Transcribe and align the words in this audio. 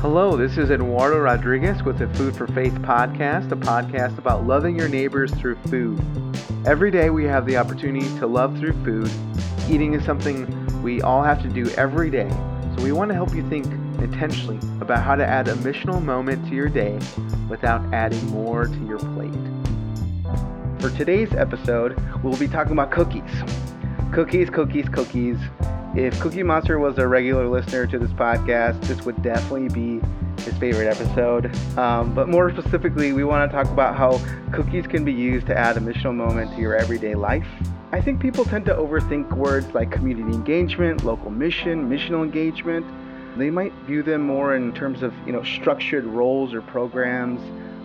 Hello, 0.00 0.36
this 0.36 0.56
is 0.56 0.70
Eduardo 0.70 1.18
Rodriguez 1.18 1.82
with 1.82 1.98
the 1.98 2.06
Food 2.10 2.36
for 2.36 2.46
Faith 2.46 2.74
podcast, 2.74 3.50
a 3.50 3.56
podcast 3.56 4.16
about 4.16 4.46
loving 4.46 4.78
your 4.78 4.88
neighbors 4.88 5.34
through 5.34 5.56
food. 5.68 6.00
Every 6.64 6.92
day 6.92 7.10
we 7.10 7.24
have 7.24 7.44
the 7.46 7.56
opportunity 7.56 8.06
to 8.20 8.26
love 8.28 8.56
through 8.56 8.74
food. 8.84 9.10
Eating 9.68 9.94
is 9.94 10.04
something 10.04 10.46
we 10.84 11.02
all 11.02 11.24
have 11.24 11.42
to 11.42 11.48
do 11.48 11.68
every 11.70 12.10
day. 12.10 12.30
So 12.76 12.84
we 12.84 12.92
want 12.92 13.08
to 13.08 13.16
help 13.16 13.34
you 13.34 13.46
think 13.48 13.66
intentionally 14.00 14.60
about 14.80 15.02
how 15.02 15.16
to 15.16 15.26
add 15.26 15.48
a 15.48 15.54
missional 15.54 16.00
moment 16.00 16.46
to 16.48 16.54
your 16.54 16.68
day 16.68 16.96
without 17.48 17.82
adding 17.92 18.24
more 18.26 18.66
to 18.66 18.86
your 18.86 18.98
plate. 18.98 19.34
For 20.80 20.96
today's 20.96 21.32
episode, 21.32 22.00
we'll 22.22 22.38
be 22.38 22.46
talking 22.46 22.70
about 22.70 22.92
cookies. 22.92 23.42
Cookies, 24.12 24.48
cookies, 24.48 24.88
cookies. 24.88 25.38
If 25.94 26.20
Cookie 26.20 26.42
Monster 26.42 26.78
was 26.78 26.98
a 26.98 27.08
regular 27.08 27.48
listener 27.48 27.86
to 27.86 27.98
this 27.98 28.10
podcast, 28.12 28.80
this 28.82 29.02
would 29.04 29.22
definitely 29.22 29.68
be 29.68 30.06
his 30.42 30.56
favorite 30.58 30.86
episode. 30.86 31.54
Um, 31.78 32.14
but 32.14 32.28
more 32.28 32.50
specifically, 32.50 33.12
we 33.12 33.24
want 33.24 33.50
to 33.50 33.56
talk 33.56 33.66
about 33.66 33.96
how 33.96 34.20
cookies 34.52 34.86
can 34.86 35.04
be 35.04 35.12
used 35.12 35.46
to 35.46 35.56
add 35.56 35.76
a 35.76 35.80
missional 35.80 36.14
moment 36.14 36.54
to 36.54 36.60
your 36.60 36.76
everyday 36.76 37.14
life. 37.14 37.48
I 37.90 38.02
think 38.02 38.20
people 38.20 38.44
tend 38.44 38.66
to 38.66 38.74
overthink 38.74 39.32
words 39.32 39.74
like 39.74 39.90
community 39.90 40.34
engagement, 40.34 41.04
local 41.04 41.30
mission, 41.30 41.88
missional 41.88 42.22
engagement. 42.22 42.86
They 43.38 43.50
might 43.50 43.72
view 43.86 44.02
them 44.02 44.22
more 44.22 44.54
in 44.54 44.74
terms 44.74 45.02
of 45.02 45.14
you 45.26 45.32
know 45.32 45.42
structured 45.42 46.04
roles 46.04 46.52
or 46.52 46.60
programs 46.60 47.40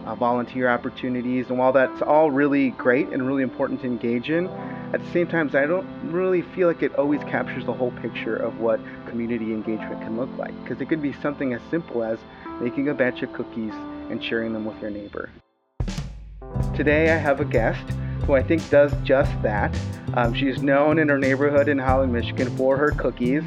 uh, 0.05 0.15
volunteer 0.15 0.69
opportunities. 0.69 1.49
And 1.49 1.57
while 1.57 1.71
that's 1.71 2.01
all 2.01 2.31
really 2.31 2.71
great 2.71 3.09
and 3.09 3.25
really 3.25 3.43
important 3.43 3.81
to 3.81 3.87
engage 3.87 4.29
in, 4.29 4.47
at 4.93 5.03
the 5.03 5.11
same 5.11 5.27
time, 5.27 5.49
I 5.55 5.65
don't 5.65 5.87
really 6.11 6.43
feel 6.43 6.67
like 6.67 6.83
it 6.83 6.93
always 6.95 7.21
captures 7.21 7.65
the 7.65 7.73
whole 7.73 7.91
picture 7.93 8.35
of 8.35 8.59
what 8.59 8.79
community 9.07 9.45
engagement 9.45 9.99
can 10.01 10.17
look 10.17 10.29
like. 10.37 10.53
Because 10.63 10.79
it 10.81 10.87
could 10.87 11.01
be 11.01 11.13
something 11.13 11.53
as 11.53 11.61
simple 11.71 12.03
as 12.03 12.19
making 12.61 12.89
a 12.89 12.93
batch 12.93 13.23
of 13.23 13.33
cookies 13.33 13.73
and 14.11 14.23
sharing 14.23 14.53
them 14.53 14.65
with 14.65 14.79
your 14.79 14.91
neighbor. 14.91 15.31
Today, 16.75 17.11
I 17.11 17.17
have 17.17 17.39
a 17.39 17.45
guest 17.45 17.83
who 18.25 18.33
I 18.33 18.43
think 18.43 18.69
does 18.69 18.93
just 19.03 19.31
that. 19.41 19.75
Um, 20.13 20.33
she's 20.35 20.61
known 20.61 20.99
in 20.99 21.09
her 21.09 21.17
neighborhood 21.17 21.67
in 21.67 21.79
Holland, 21.79 22.13
Michigan 22.13 22.55
for 22.55 22.77
her 22.77 22.91
cookies. 22.91 23.43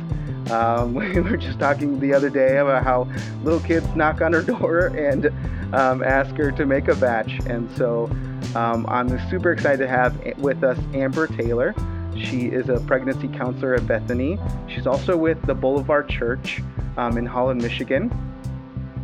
Um, 0.50 0.94
we 1.14 1.20
were 1.20 1.36
just 1.36 1.60
talking 1.60 2.00
the 2.00 2.12
other 2.12 2.28
day 2.28 2.58
about 2.58 2.83
how 2.83 3.08
little 3.44 3.60
kids 3.60 3.86
knock 3.94 4.20
on 4.20 4.33
her 4.33 4.42
door 4.42 4.86
and 4.88 5.27
um, 5.72 6.03
ask 6.03 6.34
her 6.36 6.50
to 6.50 6.66
make 6.66 6.88
a 6.88 6.97
batch. 6.97 7.38
And 7.47 7.70
so 7.77 8.10
um, 8.56 8.86
I'm 8.88 9.08
super 9.28 9.52
excited 9.52 9.78
to 9.78 9.88
have 9.88 10.38
with 10.38 10.64
us 10.64 10.78
Amber 10.94 11.26
Taylor. 11.26 11.74
She 12.16 12.46
is 12.46 12.70
a 12.70 12.80
pregnancy 12.80 13.28
counselor 13.28 13.74
at 13.74 13.86
Bethany. 13.86 14.38
She's 14.66 14.86
also 14.86 15.14
with 15.14 15.40
the 15.42 15.54
Boulevard 15.54 16.08
Church 16.08 16.62
um, 16.96 17.18
in 17.18 17.26
Holland, 17.26 17.60
Michigan. 17.60 18.10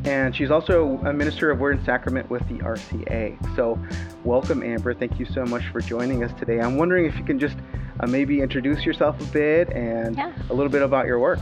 And 0.05 0.35
she's 0.35 0.51
also 0.51 0.99
a 1.05 1.13
minister 1.13 1.51
of 1.51 1.61
Word 1.61 1.77
and 1.77 1.85
Sacrament 1.85 2.31
with 2.31 2.49
the 2.49 2.55
RCA. 2.61 3.55
So, 3.55 3.79
welcome, 4.25 4.63
Amber. 4.63 4.95
Thank 4.95 5.21
you 5.21 5.27
so 5.27 5.45
much 5.45 5.69
for 5.69 5.81
joining 5.81 6.25
us 6.25 6.33
today. 6.41 6.59
I'm 6.59 6.79
wondering 6.79 7.05
if 7.05 7.17
you 7.19 7.25
can 7.25 7.39
just 7.39 7.59
uh, 8.01 8.07
maybe 8.07 8.41
introduce 8.41 8.87
yourself 8.87 9.21
a 9.21 9.33
bit 9.33 9.69
and 9.69 10.17
yeah. 10.17 10.33
a 10.49 10.55
little 10.55 10.73
bit 10.73 10.83
about 10.83 11.07
your 11.07 11.19
work. 11.19 11.41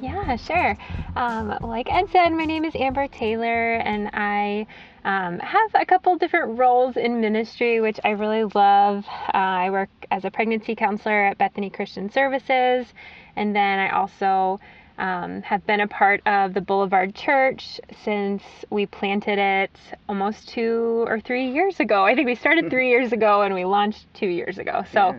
Yeah, 0.00 0.36
sure. 0.36 0.76
Um, 1.16 1.58
like 1.60 1.92
Ed 1.92 2.06
said, 2.12 2.28
my 2.30 2.44
name 2.44 2.64
is 2.64 2.74
Amber 2.76 3.08
Taylor, 3.08 3.74
and 3.74 4.10
I 4.12 4.66
um, 5.04 5.40
have 5.40 5.70
a 5.74 5.84
couple 5.84 6.16
different 6.16 6.58
roles 6.58 6.96
in 6.96 7.20
ministry, 7.20 7.80
which 7.80 7.98
I 8.04 8.10
really 8.10 8.44
love. 8.44 9.06
Uh, 9.08 9.36
I 9.36 9.70
work 9.70 9.90
as 10.10 10.24
a 10.24 10.30
pregnancy 10.30 10.76
counselor 10.76 11.24
at 11.24 11.38
Bethany 11.38 11.70
Christian 11.70 12.10
Services, 12.10 12.86
and 13.34 13.56
then 13.56 13.78
I 13.80 13.90
also 13.90 14.60
um, 14.98 15.42
have 15.42 15.66
been 15.66 15.80
a 15.80 15.88
part 15.88 16.20
of 16.26 16.54
the 16.54 16.60
Boulevard 16.60 17.14
Church 17.14 17.80
since 18.04 18.42
we 18.70 18.86
planted 18.86 19.38
it 19.38 19.70
almost 20.08 20.48
two 20.48 21.04
or 21.08 21.20
three 21.20 21.50
years 21.50 21.80
ago. 21.80 22.04
I 22.04 22.14
think 22.14 22.26
we 22.26 22.34
started 22.34 22.68
three 22.70 22.90
years 22.90 23.12
ago 23.12 23.42
and 23.42 23.54
we 23.54 23.64
launched 23.64 24.12
two 24.14 24.26
years 24.26 24.58
ago. 24.58 24.84
So, 24.92 25.16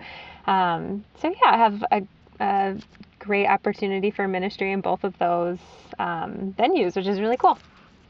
yeah. 0.48 0.76
um, 0.76 1.06
so 1.22 1.30
yeah, 1.30 1.52
I 1.52 1.58
have 1.58 1.84
a, 1.92 2.02
a 2.40 2.78
great 3.20 3.48
opportunity 3.48 4.12
for 4.12 4.28
ministry 4.28 4.72
in 4.72 4.82
both 4.82 5.04
of 5.04 5.18
those 5.20 5.60
um, 6.00 6.54
venues, 6.58 6.96
which 6.96 7.08
is 7.08 7.20
really 7.20 7.38
cool. 7.38 7.60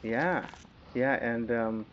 Yeah, 0.04 0.46
yeah, 0.94 1.14
and 1.14 1.52
um, 1.52 1.86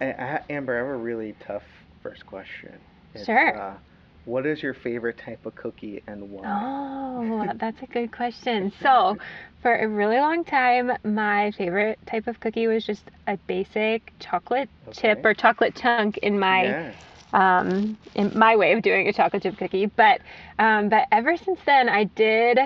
I, 0.00 0.40
Amber, 0.50 0.74
I 0.74 0.78
have 0.78 0.86
a 0.86 0.96
really 0.96 1.34
tough 1.40 1.64
first 2.02 2.26
question. 2.26 2.78
It's, 3.14 3.26
sure. 3.26 3.56
Uh, 3.56 3.76
what 4.24 4.46
is 4.46 4.62
your 4.62 4.74
favorite 4.74 5.18
type 5.18 5.46
of 5.46 5.54
cookie 5.54 6.02
and 6.06 6.30
why? 6.30 6.46
Oh, 6.48 7.52
that's 7.58 7.82
a 7.82 7.86
good 7.86 8.12
question. 8.12 8.72
So, 8.82 9.16
for 9.62 9.74
a 9.74 9.88
really 9.88 10.18
long 10.18 10.44
time, 10.44 10.92
my 11.04 11.52
favorite 11.52 11.98
type 12.06 12.26
of 12.26 12.40
cookie 12.40 12.66
was 12.66 12.84
just 12.84 13.10
a 13.26 13.38
basic 13.46 14.12
chocolate 14.20 14.68
okay. 14.88 15.00
chip 15.00 15.24
or 15.24 15.34
chocolate 15.34 15.74
chunk 15.76 16.18
in 16.18 16.38
my 16.38 16.64
yes 16.64 16.96
um, 17.32 17.98
in 18.14 18.32
my 18.36 18.56
way 18.56 18.72
of 18.72 18.82
doing 18.82 19.08
a 19.08 19.12
chocolate 19.12 19.42
chip 19.42 19.56
cookie. 19.58 19.86
But 19.86 20.20
um, 20.58 20.88
but 20.88 21.06
ever 21.12 21.36
since 21.36 21.60
then, 21.66 21.88
I 21.88 22.04
did 22.04 22.58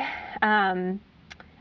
um, 0.43 1.01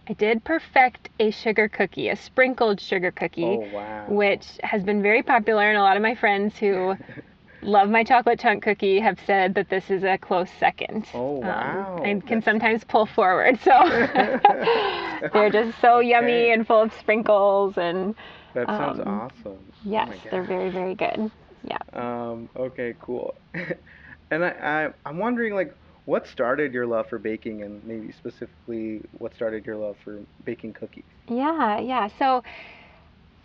I 0.08 0.14
did 0.14 0.44
perfect 0.44 1.10
a 1.20 1.32
sugar 1.32 1.70
cookie, 1.70 2.10
a 2.10 2.16
sprinkled 2.16 2.82
sugar 2.82 3.12
cookie, 3.12 3.44
oh, 3.44 3.70
wow. 3.74 4.06
which 4.10 4.46
has 4.64 4.84
been 4.84 5.02
very 5.02 5.22
popular. 5.22 5.70
And 5.70 5.78
a 5.78 5.82
lot 5.82 5.98
of 5.98 6.04
my 6.04 6.16
friends 6.16 6.58
who 6.58 6.96
love 7.62 7.90
my 7.90 8.04
chocolate 8.04 8.40
chunk 8.40 8.64
cookie 8.64 9.00
have 9.00 9.20
said 9.26 9.54
that 9.56 9.70
this 9.70 9.90
is 9.90 10.04
a 10.04 10.18
close 10.18 10.50
second. 10.60 11.06
Oh 11.14 11.38
um, 11.38 11.48
wow! 11.48 11.98
Um, 12.00 12.04
I 12.04 12.28
can 12.28 12.42
sometimes 12.42 12.84
pull 12.84 13.06
forward, 13.06 13.60
so 13.62 13.72
they're 15.34 15.50
just 15.52 15.80
so 15.80 15.98
okay. 15.98 16.10
yummy 16.10 16.52
and 16.52 16.66
full 16.66 16.82
of 16.82 16.94
sprinkles 17.00 17.78
and. 17.78 18.16
That 18.56 18.66
sounds 18.66 19.00
um, 19.02 19.08
awesome. 19.08 19.32
Oh 19.46 19.60
yes, 19.84 20.10
oh 20.12 20.28
they're 20.32 20.44
very 20.44 20.72
very 20.72 20.96
good. 20.96 21.30
Yeah. 21.64 21.78
Um, 21.94 22.50
okay, 22.56 22.96
cool. 23.02 23.34
and 23.54 24.46
I, 24.46 24.50
I, 24.50 24.90
I'm 25.06 25.18
wondering, 25.18 25.54
like, 25.54 25.76
what 26.06 26.28
started 26.28 26.74
your 26.74 26.88
love 26.88 27.08
for 27.08 27.20
baking, 27.20 27.64
and 27.64 27.84
maybe 27.84 28.12
specifically, 28.12 29.02
what 29.12 29.34
started 29.36 29.66
your 29.66 29.78
love 29.78 29.96
for 30.04 30.20
baking 30.44 30.74
cookies? 30.74 31.04
Yeah, 31.28 31.80
yeah. 31.80 32.08
So, 32.18 32.44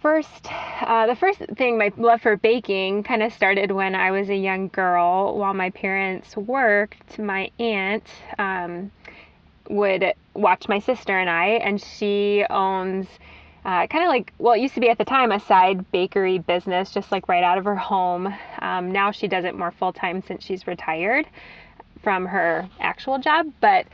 first, 0.01 0.49
uh, 0.81 1.07
the 1.07 1.17
first 1.17 1.41
thing, 1.57 1.79
my 1.79 1.93
love 1.97 2.23
for 2.23 2.37
baking 2.37 3.03
kind 3.03 3.23
of 3.23 3.33
started 3.33 3.71
when 3.71 3.95
I 3.95 4.11
was 4.11 4.31
a 4.31 4.37
young 4.37 4.69
girl. 4.69 5.37
While 5.37 5.55
my 5.55 5.71
parents 5.71 6.37
worked, 6.37 7.19
my 7.19 7.51
aunt 7.59 8.07
um, 8.39 8.91
would 9.69 10.15
watch 10.35 10.69
my 10.69 10.79
sister 10.79 11.19
and 11.19 11.31
I, 11.31 11.47
and 11.47 11.81
she 11.81 12.45
owns 12.51 13.07
uh, 13.65 13.87
kind 13.87 14.05
of 14.05 14.09
like, 14.09 14.33
well, 14.39 14.55
it 14.55 14.61
used 14.61 14.75
to 14.75 14.81
be 14.81 14.91
at 14.91 14.99
the 14.99 15.05
time 15.05 15.33
a 15.33 15.41
side 15.41 15.91
bakery 15.91 16.39
business, 16.39 16.91
just 16.91 17.11
like 17.11 17.29
right 17.29 17.43
out 17.43 17.59
of 17.59 17.65
her 17.65 17.77
home. 17.77 18.35
Um, 18.61 18.93
now 18.93 19.11
she 19.11 19.27
does 19.27 19.45
it 19.45 19.55
more 19.55 19.71
full 19.73 19.93
time 19.93 20.23
since 20.23 20.45
she's 20.45 20.67
retired 20.67 21.27
from 22.03 22.27
her 22.27 22.69
actual 22.79 23.19
job, 23.19 23.51
but 23.61 23.87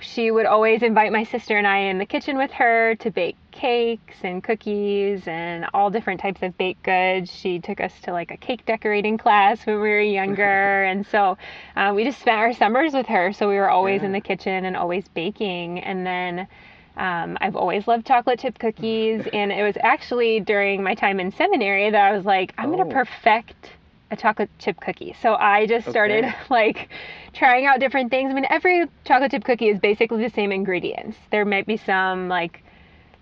she 0.00 0.30
would 0.30 0.46
always 0.46 0.82
invite 0.82 1.12
my 1.12 1.24
sister 1.24 1.58
and 1.58 1.66
I 1.66 1.78
in 1.78 1.98
the 1.98 2.06
kitchen 2.06 2.38
with 2.38 2.50
her 2.52 2.94
to 2.96 3.10
bake 3.10 3.36
cakes 3.50 4.16
and 4.22 4.42
cookies 4.42 5.26
and 5.26 5.66
all 5.74 5.90
different 5.90 6.20
types 6.20 6.42
of 6.42 6.56
baked 6.56 6.82
goods. 6.82 7.30
She 7.30 7.58
took 7.58 7.80
us 7.80 7.92
to 8.02 8.12
like 8.12 8.30
a 8.30 8.36
cake 8.36 8.64
decorating 8.64 9.18
class 9.18 9.66
when 9.66 9.76
we 9.76 9.88
were 9.88 10.00
younger. 10.00 10.84
and 10.84 11.06
so 11.06 11.36
uh, 11.76 11.92
we 11.94 12.04
just 12.04 12.20
spent 12.20 12.38
our 12.38 12.54
summers 12.54 12.94
with 12.94 13.06
her. 13.06 13.32
So 13.32 13.48
we 13.48 13.56
were 13.56 13.70
always 13.70 14.00
yeah. 14.00 14.06
in 14.06 14.12
the 14.12 14.20
kitchen 14.20 14.64
and 14.64 14.76
always 14.76 15.06
baking. 15.08 15.80
And 15.80 16.06
then 16.06 16.48
um, 17.00 17.38
I've 17.40 17.56
always 17.56 17.88
loved 17.88 18.06
chocolate 18.06 18.40
chip 18.40 18.58
cookies, 18.58 19.26
and 19.32 19.50
it 19.50 19.62
was 19.62 19.74
actually 19.80 20.38
during 20.40 20.82
my 20.82 20.94
time 20.94 21.18
in 21.18 21.32
seminary 21.32 21.88
that 21.88 22.12
I 22.12 22.14
was 22.14 22.26
like, 22.26 22.52
I'm 22.58 22.74
oh. 22.74 22.76
gonna 22.76 22.92
perfect 22.92 23.70
a 24.10 24.16
chocolate 24.16 24.50
chip 24.58 24.78
cookie. 24.80 25.16
So 25.22 25.34
I 25.34 25.66
just 25.66 25.88
started 25.88 26.26
okay. 26.26 26.36
like 26.50 26.90
trying 27.32 27.64
out 27.64 27.80
different 27.80 28.10
things. 28.10 28.30
I 28.30 28.34
mean, 28.34 28.44
every 28.50 28.84
chocolate 29.06 29.30
chip 29.30 29.44
cookie 29.44 29.68
is 29.68 29.80
basically 29.80 30.22
the 30.22 30.28
same 30.28 30.52
ingredients. 30.52 31.16
There 31.30 31.46
might 31.46 31.66
be 31.66 31.78
some 31.78 32.28
like 32.28 32.62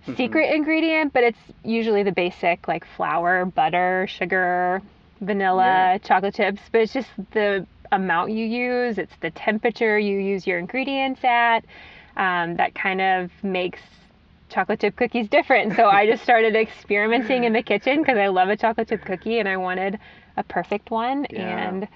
mm-hmm. 0.03 0.17
secret 0.17 0.47
mm-hmm. 0.47 0.57
ingredient, 0.57 1.13
but 1.13 1.23
it's 1.23 1.39
usually 1.63 2.03
the 2.03 2.13
basic 2.13 2.67
like 2.67 2.85
flour, 2.97 3.45
butter, 3.45 4.09
sugar, 4.09 4.83
vanilla, 5.21 5.65
yeah. 5.65 5.99
chocolate 5.99 6.35
chips. 6.35 6.63
But 6.73 6.81
it's 6.81 6.95
just 6.95 7.11
the 7.33 7.65
amount 7.93 8.33
you 8.33 8.45
use, 8.45 8.99
it's 8.99 9.15
the 9.21 9.31
temperature 9.31 10.01
you 10.01 10.19
use 10.19 10.49
your 10.49 10.59
ingredients 10.59 11.23
at 11.23 11.61
um, 12.19 12.57
that 12.57 12.75
kind 12.75 13.01
of 13.01 13.31
makes 13.43 13.81
chocolate 14.49 14.81
chip 14.81 14.97
cookies 14.97 15.29
different. 15.29 15.77
So 15.77 15.87
I 15.87 16.07
just 16.07 16.23
started 16.23 16.57
experimenting 16.57 17.45
in 17.45 17.53
the 17.53 17.63
kitchen 17.63 18.01
because 18.01 18.19
I 18.19 18.29
love 18.29 18.49
a 18.49 18.57
chocolate 18.57 18.89
chip 18.89 19.05
cookie 19.05 19.39
and 19.39 19.49
I 19.49 19.57
wanted 19.57 19.99
a 20.37 20.43
perfect 20.43 20.91
one. 20.91 21.27
Yeah. 21.31 21.69
And 21.69 21.89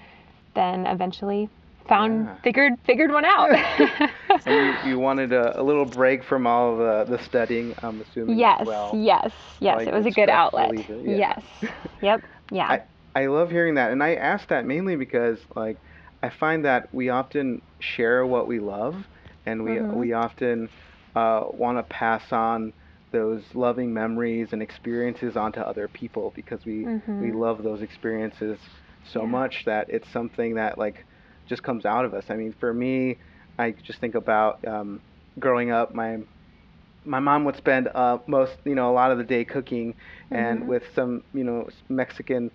then 0.55 0.85
eventually 0.85 1.49
found 1.87 2.25
yeah. 2.25 2.35
figured 2.43 2.73
figured 2.85 3.11
one 3.11 3.25
out. 3.25 3.51
you, 4.45 4.91
you, 4.91 4.99
wanted 4.99 5.33
a, 5.33 5.59
a, 5.59 5.63
little 5.63 5.85
break 5.85 6.23
from 6.23 6.47
all 6.47 6.77
the, 6.77 7.05
the 7.09 7.21
studying, 7.23 7.75
I'm 7.83 7.99
assuming. 8.01 8.39
Yes, 8.39 8.65
well. 8.65 8.91
yes, 8.95 9.31
yes. 9.59 9.77
Like 9.77 9.87
it 9.87 9.93
was 9.93 10.05
a 10.05 10.11
good 10.11 10.29
outlet. 10.29 10.89
Yeah. 10.89 11.39
Yes. 11.61 11.71
yep. 12.01 12.21
Yeah. 12.51 12.81
I, 13.15 13.23
I 13.23 13.25
love 13.25 13.51
hearing 13.51 13.75
that. 13.75 13.91
And 13.91 14.01
I 14.01 14.15
ask 14.15 14.47
that 14.47 14.65
mainly 14.65 14.95
because 14.95 15.39
like 15.55 15.77
I 16.21 16.29
find 16.29 16.63
that 16.65 16.93
we 16.93 17.09
often 17.09 17.61
share 17.79 18.25
what 18.25 18.47
we 18.47 18.59
love 18.59 19.05
and 19.45 19.63
we 19.63 19.79
mm-hmm. 19.79 19.93
we 19.93 20.13
often 20.13 20.69
uh, 21.15 21.43
want 21.51 21.77
to 21.77 21.83
pass 21.83 22.31
on 22.31 22.73
those 23.11 23.43
loving 23.53 23.93
memories 23.93 24.53
and 24.53 24.61
experiences 24.61 25.35
onto 25.35 25.59
other 25.59 25.87
people 25.87 26.31
because 26.35 26.65
we 26.65 26.87
Mhm. 26.87 27.19
we 27.19 27.31
love 27.31 27.63
those 27.63 27.81
experiences 27.81 28.59
so 29.03 29.25
Yeah. 29.25 29.27
much 29.27 29.63
that 29.65 29.87
it's 29.89 30.09
something 30.09 30.55
that 30.55 30.77
like 30.77 31.05
just 31.47 31.63
comes 31.63 31.85
out 31.85 32.05
of 32.05 32.13
us. 32.13 32.25
I 32.29 32.35
mean, 32.35 32.53
for 32.59 32.73
me, 32.73 33.17
I 33.57 33.73
just 33.83 33.99
think 33.99 34.15
about 34.15 34.65
um, 34.67 35.01
growing 35.39 35.71
up. 35.71 35.93
My 35.93 36.17
my 37.05 37.19
mom 37.19 37.43
would 37.45 37.55
spend 37.55 37.89
uh, 37.93 38.17
most, 38.27 38.57
you 38.65 38.75
know, 38.75 38.89
a 38.89 38.93
lot 38.93 39.11
of 39.11 39.17
the 39.17 39.23
day 39.23 39.43
cooking, 39.45 39.95
and 40.31 40.63
Mhm. 40.63 40.67
with 40.67 40.83
some, 40.93 41.21
you 41.33 41.43
know, 41.43 41.67
Mexican 41.89 42.51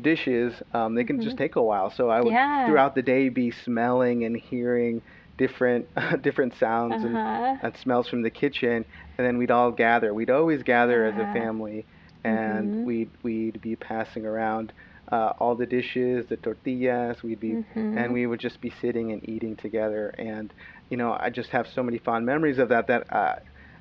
dishes, 0.00 0.62
um, 0.72 0.94
they 0.94 1.04
can 1.04 1.20
just 1.20 1.36
Mhm. 1.36 1.38
take 1.38 1.56
a 1.56 1.62
while. 1.62 1.90
So 1.90 2.08
I 2.10 2.20
would 2.20 2.36
Yeah. 2.36 2.64
throughout 2.64 2.94
the 2.94 3.02
day 3.02 3.28
be 3.28 3.50
smelling 3.50 4.24
and 4.24 4.36
hearing 4.36 5.02
different 5.38 5.86
different 6.22 6.54
sounds 6.54 7.04
and, 7.04 7.20
Uh-huh. 7.20 7.58
and 7.60 7.76
smells 7.76 8.08
from 8.08 8.22
the 8.22 8.30
kitchen, 8.30 8.84
and 9.18 9.26
then 9.26 9.38
we'd 9.38 9.50
all 9.50 9.70
gather. 9.72 10.12
We'd 10.14 10.30
always 10.30 10.62
gather 10.62 11.04
as 11.04 11.18
a 11.18 11.26
family, 11.26 11.86
and 12.24 12.74
Mhm. 12.74 12.82
we'd 12.82 13.10
we'd 13.22 13.60
be 13.60 13.76
passing 13.76 14.26
around 14.26 14.72
uh, 15.10 15.32
all 15.38 15.54
the 15.54 15.66
dishes, 15.66 16.26
the 16.26 16.36
tortillas. 16.36 17.22
We'd 17.22 17.40
be 17.40 17.58
Mhm. 17.66 17.94
and 17.94 18.12
we 18.12 18.26
would 18.26 18.40
just 18.40 18.60
be 18.60 18.70
sitting 18.70 19.12
and 19.12 19.26
eating 19.28 19.56
together. 19.56 20.08
And 20.18 20.52
you 20.90 20.96
know, 20.96 21.16
I 21.18 21.30
just 21.30 21.50
have 21.50 21.66
so 21.68 21.82
many 21.82 21.98
fond 21.98 22.26
memories 22.26 22.58
of 22.58 22.68
that. 22.68 22.86
That 22.88 23.04
uh, 23.14 23.34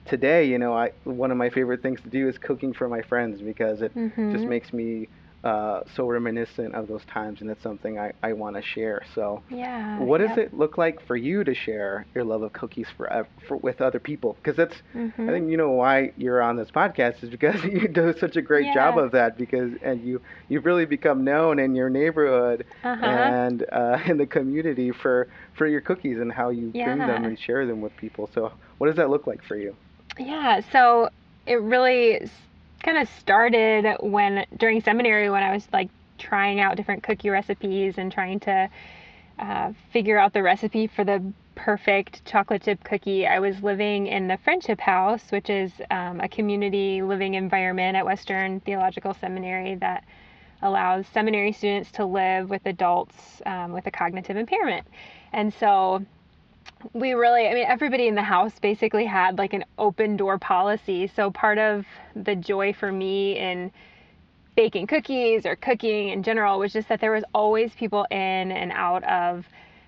today, 0.06 0.46
you 0.46 0.58
know, 0.58 0.74
I 0.74 0.92
one 1.04 1.32
of 1.32 1.38
my 1.38 1.50
favorite 1.50 1.82
things 1.82 2.02
to 2.02 2.10
do 2.10 2.28
is 2.28 2.38
cooking 2.38 2.74
for 2.74 2.88
my 2.88 3.02
friends 3.02 3.42
because 3.42 3.82
it 3.82 3.94
just 4.32 4.48
Mhm. 4.48 4.48
makes 4.48 4.74
me 4.74 5.10
uh, 5.44 5.82
so 5.96 6.08
reminiscent 6.08 6.74
of 6.76 6.88
those 6.88 7.06
times, 7.06 7.42
and 7.42 7.50
it's 7.50 7.62
something 7.64 7.98
I, 8.00 8.12
I 8.24 8.34
want 8.34 8.56
to 8.56 8.62
share. 8.62 9.02
So, 9.16 9.44
Yeah. 9.50 9.98
what 9.98 10.20
does 10.20 10.38
it 10.38 10.54
look 10.54 10.78
like 10.78 11.02
for 11.06 11.16
you 11.16 11.44
to 11.44 11.54
share 11.54 12.06
your 12.14 12.24
love 12.24 12.42
of 12.44 12.54
cookies 12.54 12.88
for, 12.96 13.28
for 13.48 13.58
with 13.58 13.82
other 13.82 14.00
people? 14.00 14.34
Because 14.34 14.56
that's 14.56 14.82
Mhm. 14.94 15.28
I 15.28 15.32
think 15.32 15.50
you 15.50 15.58
know 15.58 15.72
why 15.72 16.12
you're 16.16 16.42
on 16.42 16.56
this 16.56 16.72
podcast 16.72 17.24
is 17.24 17.30
because 17.30 17.64
you 17.66 17.88
do 17.88 18.14
such 18.14 18.36
a 18.36 18.42
great 18.42 18.72
job 18.72 18.98
of 18.98 19.12
that 19.12 19.38
because 19.38 19.72
and 19.82 20.02
you 20.04 20.22
you've 20.48 20.66
really 20.66 20.86
become 20.86 21.24
known 21.24 21.60
in 21.60 21.76
your 21.76 21.90
neighborhood 21.90 22.66
Uh-huh. 22.84 23.06
and 23.06 23.66
uh, 23.72 23.98
in 24.08 24.18
the 24.18 24.26
community 24.28 24.92
for 24.92 25.28
for 25.54 25.68
your 25.68 25.82
cookies 25.82 26.20
and 26.20 26.32
how 26.32 26.50
you 26.50 26.76
bring 26.84 27.06
them 27.06 27.26
and 27.26 27.38
share 27.40 27.66
them 27.66 27.82
with 27.82 27.96
people. 27.96 28.30
So 28.34 28.54
what 28.78 28.88
does 28.88 28.96
that 28.98 29.10
look 29.10 29.28
like 29.28 29.44
for 29.44 29.56
you? 29.58 29.76
Yeah, 30.20 30.62
so 30.72 31.10
it 31.46 31.62
really 31.62 32.30
kind 32.84 32.98
of 32.98 33.10
started 33.20 33.98
when 34.02 34.46
during 34.58 34.82
seminary 34.82 35.30
when 35.30 35.44
I 35.44 35.54
was 35.54 35.68
like 35.72 35.90
trying 36.18 36.60
out 36.60 36.78
different 36.78 37.04
cookie 37.04 37.30
recipes 37.30 37.98
and 37.98 38.12
trying 38.12 38.40
to 38.42 38.70
uh, 39.40 39.74
figure 39.92 40.18
out 40.18 40.34
the 40.34 40.44
recipe 40.44 40.88
for 40.88 41.04
the 41.04 41.22
perfect 41.56 42.24
chocolate 42.26 42.64
chip 42.64 42.84
cookie. 42.84 43.28
I 43.28 43.40
was 43.40 43.62
living 43.62 44.08
in 44.08 44.28
the 44.28 44.38
Friendship 44.38 44.80
House, 44.80 45.32
which 45.32 45.50
is 45.50 45.72
um, 45.90 46.22
a 46.22 46.28
community 46.28 47.02
living 47.02 47.34
environment 47.34 47.98
at 47.98 48.06
Western 48.06 48.60
Theological 48.62 49.14
Seminary 49.14 49.76
that 49.76 50.04
allows 50.62 51.08
seminary 51.08 51.52
students 51.52 51.92
to 51.92 52.06
live 52.06 52.50
with 52.50 52.66
adults 52.66 53.42
um, 53.46 53.74
with 53.74 53.88
a 53.88 53.92
cognitive 53.92 54.38
impairment. 54.38 54.86
And 55.34 55.54
so 55.54 56.06
we 56.94 57.14
really 57.14 57.48
i 57.48 57.54
mean 57.54 57.66
everybody 57.68 58.08
in 58.08 58.16
the 58.16 58.24
house 58.24 58.54
basically 58.60 59.06
had 59.06 59.38
like 59.38 59.54
an 59.54 59.64
open 59.78 60.18
door 60.18 60.38
policy. 60.38 61.08
So 61.08 61.32
part 61.32 61.58
of 61.58 61.86
the 62.16 62.36
joy 62.36 62.74
for 62.74 62.92
me 62.92 63.38
in 63.38 63.72
baking 64.56 64.88
cookies 64.88 65.46
or 65.46 65.56
cooking 65.56 66.10
in 66.10 66.24
general 66.24 66.60
was 66.60 66.74
just 66.74 66.90
that 66.90 67.00
there 67.00 67.12
was 67.12 67.24
always 67.34 67.74
people 67.74 68.06
in 68.12 68.52
and 68.52 68.72
out 68.72 69.04
of 69.06 69.46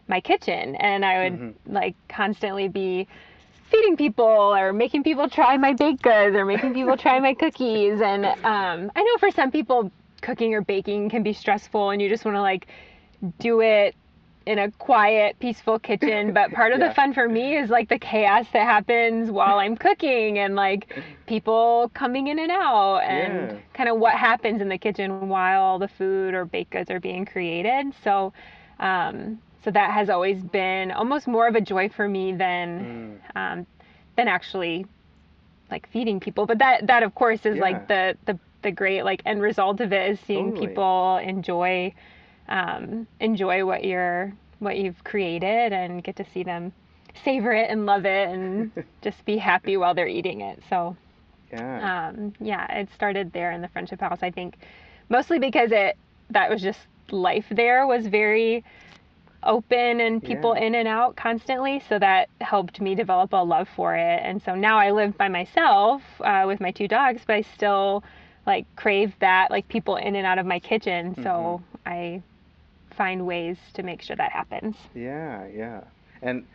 my 0.08 0.20
kitchen. 0.22 0.76
And 0.76 1.06
i 1.06 1.24
would 1.24 1.40
Mhm. 1.40 1.54
like 1.68 1.96
constantly 2.10 2.68
be 2.68 3.08
feeding 3.70 3.98
people 3.98 4.26
or 4.26 4.72
making 4.74 5.04
people 5.04 5.30
try 5.30 5.58
my 5.58 5.74
baked 5.74 6.02
goods 6.04 6.36
or 6.36 6.46
making 6.46 6.74
people 6.74 6.96
try 6.98 7.20
my 7.20 7.34
cookies. 7.34 8.02
And 8.02 8.26
um, 8.26 8.92
i 8.96 9.04
know 9.04 9.18
for 9.20 9.32
some 9.32 9.52
people 9.52 9.92
cooking 10.22 10.54
or 10.54 10.62
baking 10.62 11.10
can 11.10 11.24
be 11.24 11.34
stressful 11.34 11.90
and 11.90 12.02
you 12.02 12.08
just 12.10 12.24
want 12.24 12.36
to 12.36 12.42
like 12.42 12.68
do 13.40 13.62
it 13.62 13.96
in 14.46 14.60
a 14.60 14.72
quiet, 14.72 15.40
peaceful 15.40 15.80
kitchen. 15.80 16.34
But 16.34 16.52
part 16.54 16.74
of 16.74 16.80
Yeah. 16.82 16.88
the 16.88 16.92
fun 16.92 17.14
for 17.14 17.28
me 17.30 17.58
is 17.58 17.70
like 17.70 17.90
the 17.90 18.00
chaos 18.00 18.48
that 18.54 18.64
happens 18.66 19.32
while 19.32 19.60
I'm 19.60 19.76
cooking 19.78 20.40
and 20.40 20.56
like 20.56 20.88
people 21.28 21.92
coming 21.94 22.28
in 22.28 22.40
and 22.40 22.52
out 22.52 23.00
and 23.00 23.52
Yeah. 23.52 23.60
kind 23.74 23.90
of 23.90 23.98
what 24.00 24.14
happens 24.16 24.62
in 24.62 24.70
the 24.70 24.78
kitchen 24.78 25.12
while 25.12 25.70
the 25.70 25.78
food 25.80 26.24
or 26.24 26.36
baked 26.36 26.60
goods 26.62 26.80
are 26.80 26.90
being 26.90 27.16
created. 27.16 27.86
So, 28.04 28.34
um, 28.80 29.40
so 29.64 29.72
that 29.72 29.92
has 29.92 30.10
always 30.10 30.44
been 30.44 30.92
almost 30.92 31.28
more 31.28 31.48
of 31.48 31.56
a 31.56 31.62
joy 31.62 31.90
for 31.90 32.08
me 32.08 32.34
than 32.34 32.80
Mm. 32.80 33.20
um, 33.36 33.68
than 34.16 34.28
actually 34.28 34.86
like 35.72 35.88
feeding 35.90 36.20
people. 36.20 36.46
But 36.46 36.60
that 36.60 36.88
that 36.88 37.04
of 37.04 37.14
course 37.16 37.46
is 37.46 37.58
Yeah. 37.58 37.62
like 37.62 37.88
the 37.88 38.18
the 38.26 38.40
the 38.64 38.72
great 38.72 39.04
like 39.04 39.22
end 39.26 39.42
result 39.42 39.82
of 39.82 39.92
it 39.94 40.12
is 40.12 40.20
seeing 40.20 40.52
Totally. 40.52 40.68
people 40.68 41.18
enjoy 41.18 41.94
um, 42.48 43.08
enjoy 43.20 43.66
what 43.66 43.84
you're 43.84 44.34
what 44.60 44.78
you've 44.78 45.04
created 45.04 45.74
and 45.74 46.04
get 46.04 46.16
to 46.16 46.26
see 46.34 46.44
them 46.44 46.72
savor 47.24 47.52
it 47.54 47.70
and 47.70 47.86
love 47.86 48.06
it 48.06 48.30
and 48.30 48.72
just 49.02 49.26
be 49.26 49.38
happy 49.38 49.78
while 49.78 49.94
they're 49.94 50.08
eating 50.08 50.42
it. 50.42 50.62
So 50.70 50.96
Yeah. 51.52 52.10
um, 52.10 52.34
yeah, 52.40 52.72
it 52.74 52.90
started 52.94 53.32
there 53.34 53.52
in 53.52 53.62
the 53.62 53.68
friendship 53.70 54.00
house. 54.02 54.20
I 54.22 54.32
think 54.32 54.58
mostly 55.10 55.40
because 55.40 55.72
it 55.72 55.98
that 56.30 56.50
was 56.50 56.62
just 56.62 56.80
life 57.12 57.46
there 57.52 57.86
was 57.86 58.08
very 58.08 58.64
open 59.44 60.00
and 60.00 60.24
people 60.24 60.54
Yeah. 60.54 60.66
in 60.66 60.76
and 60.76 60.88
out 60.88 61.16
constantly. 61.16 61.80
So 61.90 62.00
that 62.00 62.30
helped 62.42 62.80
me 62.82 62.96
develop 62.96 63.34
a 63.34 63.44
love 63.44 63.68
for 63.76 63.96
it. 63.96 64.22
And 64.24 64.42
so 64.42 64.56
now 64.56 64.78
I 64.78 64.92
live 64.92 65.18
by 65.18 65.28
myself 65.28 66.02
uh, 66.22 66.44
with 66.48 66.60
my 66.62 66.72
two 66.72 66.88
dogs, 66.88 67.22
but 67.28 67.36
I 67.36 67.42
still 67.42 68.04
like 68.46 68.66
crave 68.76 69.14
that 69.20 69.52
like 69.52 69.68
people 69.68 69.96
in 69.98 70.16
and 70.16 70.26
out 70.26 70.40
of 70.40 70.46
my 70.46 70.60
kitchen. 70.60 71.16
So 71.24 71.62
I 71.86 72.22
find 72.94 73.26
ways 73.26 73.58
to 73.74 73.84
make 73.84 74.02
sure 74.02 74.16
that 74.16 74.32
happens. 74.32 74.76
Yeah, 74.94 75.48
yeah. 75.48 75.82
And 76.22 76.48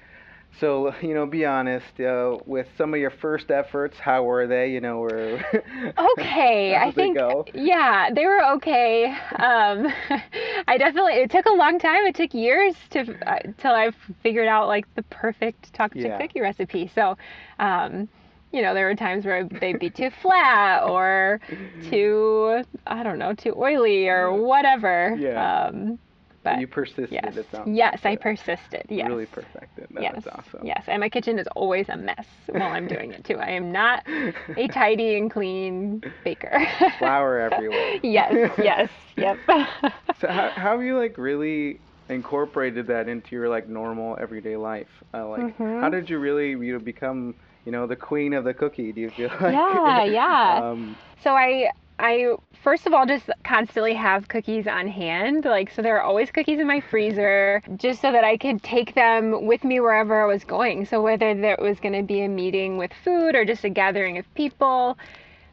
so, 0.61 0.95
you 1.03 1.15
know, 1.15 1.27
be 1.27 1.45
honest, 1.45 2.01
uh, 2.01 2.39
with 2.47 2.69
some 2.77 2.95
of 2.95 3.01
your 3.01 3.11
first 3.11 3.51
efforts, 3.51 3.99
how 3.99 4.25
were 4.25 4.47
they? 4.47 4.73
You 4.73 4.81
know, 4.81 4.99
were 4.99 5.43
okay 5.99 6.77
i 6.77 6.91
think 6.93 7.19
go? 7.19 7.49
yeah 7.53 8.11
they 8.13 8.27
were 8.27 8.43
okay 8.55 9.07
um 9.39 9.87
i 10.69 10.77
definitely 10.79 11.15
it 11.15 11.31
took 11.31 11.47
a 11.47 11.51
long 11.53 11.79
time 11.79 12.05
it 12.07 12.15
took 12.15 12.35
years 12.35 12.75
to 12.91 13.17
uh, 13.27 13.39
till 13.59 13.73
i 13.73 13.91
figured 14.23 14.49
out 14.49 14.69
like 14.69 14.87
the 14.95 15.03
perfect 15.05 15.73
chip 16.01 16.15
Yeah. 16.15 16.17
cookie 16.17 16.41
recipe 16.41 16.87
so 16.87 17.17
um 17.59 18.09
you 18.53 18.63
know 18.63 18.75
there 18.75 18.87
were 18.87 18.95
times 18.95 19.25
where 19.25 19.49
they'd 19.61 19.79
be 19.79 19.91
too 19.91 20.11
flat 20.11 20.83
or 20.85 21.41
too 21.81 22.63
i 22.87 23.03
don't 23.03 23.19
know 23.19 23.35
too 23.35 23.55
oily 23.57 24.09
or 24.09 24.33
whatever 24.35 25.21
Yeah. 25.21 25.35
um 25.35 25.99
but 26.45 26.59
you 26.59 26.67
persisted, 26.67 27.11
yes 27.13 27.35
yes 27.67 28.01
i 28.05 28.17
persisted 28.17 28.83
yes 28.89 29.09
Really 29.09 29.27
perfected. 29.27 29.87
That 29.95 30.03
yes 30.03 30.15
was 30.15 30.27
awesome. 30.33 30.67
yes 30.67 30.85
and 30.89 31.01
my 31.01 31.09
kitchen 31.09 31.39
is 31.39 31.47
always 31.57 31.89
a 31.89 31.97
mess 31.97 32.27
while 32.49 32.73
i'm 32.73 32.87
doing 32.87 33.13
it 33.13 33.25
too 33.25 33.37
i 33.39 33.51
am 33.51 33.73
not 33.73 34.05
a 34.57 34.69
tidy 34.69 35.17
and 35.17 35.31
clean 35.31 36.03
baker. 36.25 36.61
Flour 36.99 37.39
everywhere. 37.39 38.01
yes, 38.03 38.35
yes, 38.59 38.91
yep. 39.17 39.39
So 40.21 40.29
how, 40.29 40.53
how 40.57 40.73
have 40.73 40.83
you 40.83 40.99
like 40.99 41.17
really 41.19 41.81
incorporated 42.09 42.87
that 42.89 43.09
into 43.09 43.37
your 43.37 43.49
like 43.49 43.69
normal 43.69 44.17
everyday 44.21 44.57
life? 44.57 44.89
Uh, 45.15 45.29
like 45.29 45.55
Mhm. 45.59 45.81
how 45.81 45.89
did 45.91 46.11
you 46.11 46.19
really 46.19 46.51
you 46.51 46.73
know, 46.75 46.79
become 46.79 47.35
you 47.65 47.73
know 47.73 47.87
the 47.87 47.97
queen 47.97 48.33
of 48.35 48.45
the 48.45 48.55
cookie? 48.55 48.93
Do 48.93 49.01
you 49.01 49.11
feel 49.11 49.31
like? 49.41 49.55
Yeah, 49.55 50.05
yeah. 50.05 50.71
Um, 50.71 50.97
so 51.23 51.31
I 51.37 51.71
I 51.99 52.35
first 52.63 52.87
of 52.87 52.95
all 52.95 53.07
just 53.07 53.31
constantly 53.45 53.95
have 53.95 54.29
cookies 54.29 54.67
on 54.67 54.89
hand. 54.89 55.45
Like 55.45 55.71
so 55.71 55.83
there 55.83 55.97
are 55.97 56.03
always 56.03 56.31
cookies 56.31 56.61
in 56.61 56.67
my 56.67 56.81
freezer 56.81 57.63
just 57.77 58.01
so 58.01 58.13
that 58.13 58.25
I 58.25 58.37
could 58.37 58.63
take 58.63 58.95
them 58.95 59.47
with 59.47 59.65
me 59.65 59.81
wherever 59.81 60.23
I 60.23 60.27
was 60.27 60.45
going. 60.45 60.87
So 60.87 61.03
whether 61.03 61.35
there 61.35 61.59
was 61.61 61.81
going 61.81 61.95
to 61.95 62.03
be 62.03 62.23
a 62.23 62.29
meeting 62.29 62.77
with 62.77 62.93
food 63.05 63.35
or 63.35 63.45
just 63.45 63.65
a 63.65 63.71
gathering 63.71 64.19
of 64.19 64.33
people 64.35 64.99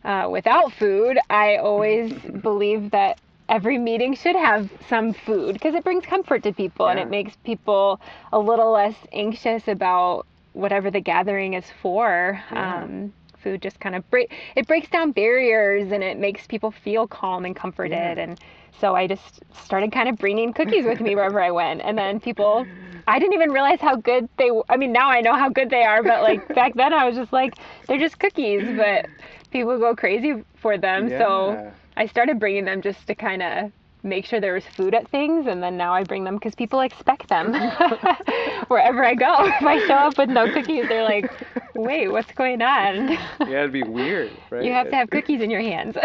uh, 0.04 0.28
without 0.30 0.72
food, 0.74 1.18
I 1.30 1.58
always 1.58 2.14
believe 2.42 2.92
that 2.92 3.18
every 3.50 3.78
meeting 3.78 4.16
should 4.16 4.36
have 4.36 4.70
some 4.90 5.14
food 5.14 5.54
because 5.54 5.76
it 5.76 5.84
brings 5.84 6.06
comfort 6.06 6.44
to 6.44 6.54
people 6.54 6.88
and 6.88 7.00
it 7.00 7.10
makes 7.10 7.36
people 7.44 8.00
a 8.32 8.40
little 8.40 8.72
less 8.72 8.96
anxious 9.12 9.68
about 9.68 10.26
whatever 10.54 10.90
the 10.90 11.00
gathering 11.00 11.54
is 11.54 11.66
for. 11.82 12.42
Yeah. 12.52 12.84
Um, 12.84 13.14
food 13.46 13.62
just 13.62 13.80
kind 13.80 13.96
of 13.96 14.10
break 14.10 14.34
it 14.56 14.68
breaks 14.68 14.90
down 14.90 15.12
barriers 15.12 15.92
and 15.92 16.04
it 16.04 16.18
makes 16.18 16.48
people 16.48 16.72
feel 16.72 17.08
calm 17.08 17.46
and 17.46 17.56
comforted. 17.56 18.18
Yeah. 18.18 18.24
and 18.24 18.40
so 18.82 18.96
I 18.96 19.08
just 19.08 19.42
started 19.64 19.92
kind 19.92 20.10
of 20.10 20.18
bringing 20.18 20.52
cookies 20.52 20.84
with 20.84 21.00
me 21.00 21.16
wherever 21.16 21.42
I 21.42 21.52
went. 21.52 21.82
And 21.82 21.98
then 21.98 22.20
people 22.20 22.68
I 23.08 23.20
didn't 23.20 23.34
even 23.34 23.52
realize 23.52 23.80
how 23.80 23.96
good 23.96 24.28
they 24.38 24.50
I 24.68 24.78
mean 24.78 24.92
now 24.92 25.10
I 25.10 25.22
know 25.22 25.36
how 25.36 25.50
good 25.50 25.70
they 25.70 25.84
are 25.84 26.02
but 26.02 26.24
like 26.24 26.42
back 26.56 26.74
then 26.74 26.92
I 26.92 27.06
was 27.06 27.16
just 27.16 27.32
like 27.32 27.54
they're 27.88 28.00
just 28.00 28.20
cookies 28.20 28.64
but 28.76 29.08
people 29.52 29.78
go 29.78 29.96
crazy 29.96 30.44
for 30.56 30.78
them. 30.78 31.08
So 31.10 31.72
I 31.96 32.08
started 32.08 32.40
bringing 32.40 32.66
them 32.66 32.82
just 32.82 33.06
to 33.08 33.16
kind 33.16 33.42
of 33.44 33.72
make 34.06 34.26
sure 34.26 34.40
there 34.40 34.54
was 34.54 34.64
food 34.78 34.94
at 34.94 35.10
things 35.10 35.48
and 35.48 35.62
then 35.62 35.78
now 35.78 35.94
I 35.94 36.04
bring 36.04 36.24
them 36.24 36.36
because 36.36 36.56
people 36.56 36.82
expect 36.82 37.28
them 37.28 37.54
wherever 38.68 39.04
I 39.04 39.16
go 39.16 39.36
if 39.46 39.64
I 39.64 39.86
show 39.88 39.96
up 39.96 40.18
with 40.18 40.30
no 40.30 40.52
cookies 40.52 40.88
they're 40.88 41.04
like 41.04 41.30
wait, 41.76 42.08
what's 42.10 42.32
going 42.34 42.62
on? 42.62 43.10
yeah, 43.42 43.60
it'd 43.60 43.72
be 43.72 43.84
weird, 43.84 44.32
right? 44.50 44.64
You 44.64 44.72
have 44.72 44.90
to 44.90 44.96
have 44.96 45.10
cookies 45.10 45.42
in 45.42 45.50
your 45.50 45.62
hands. 45.62 45.96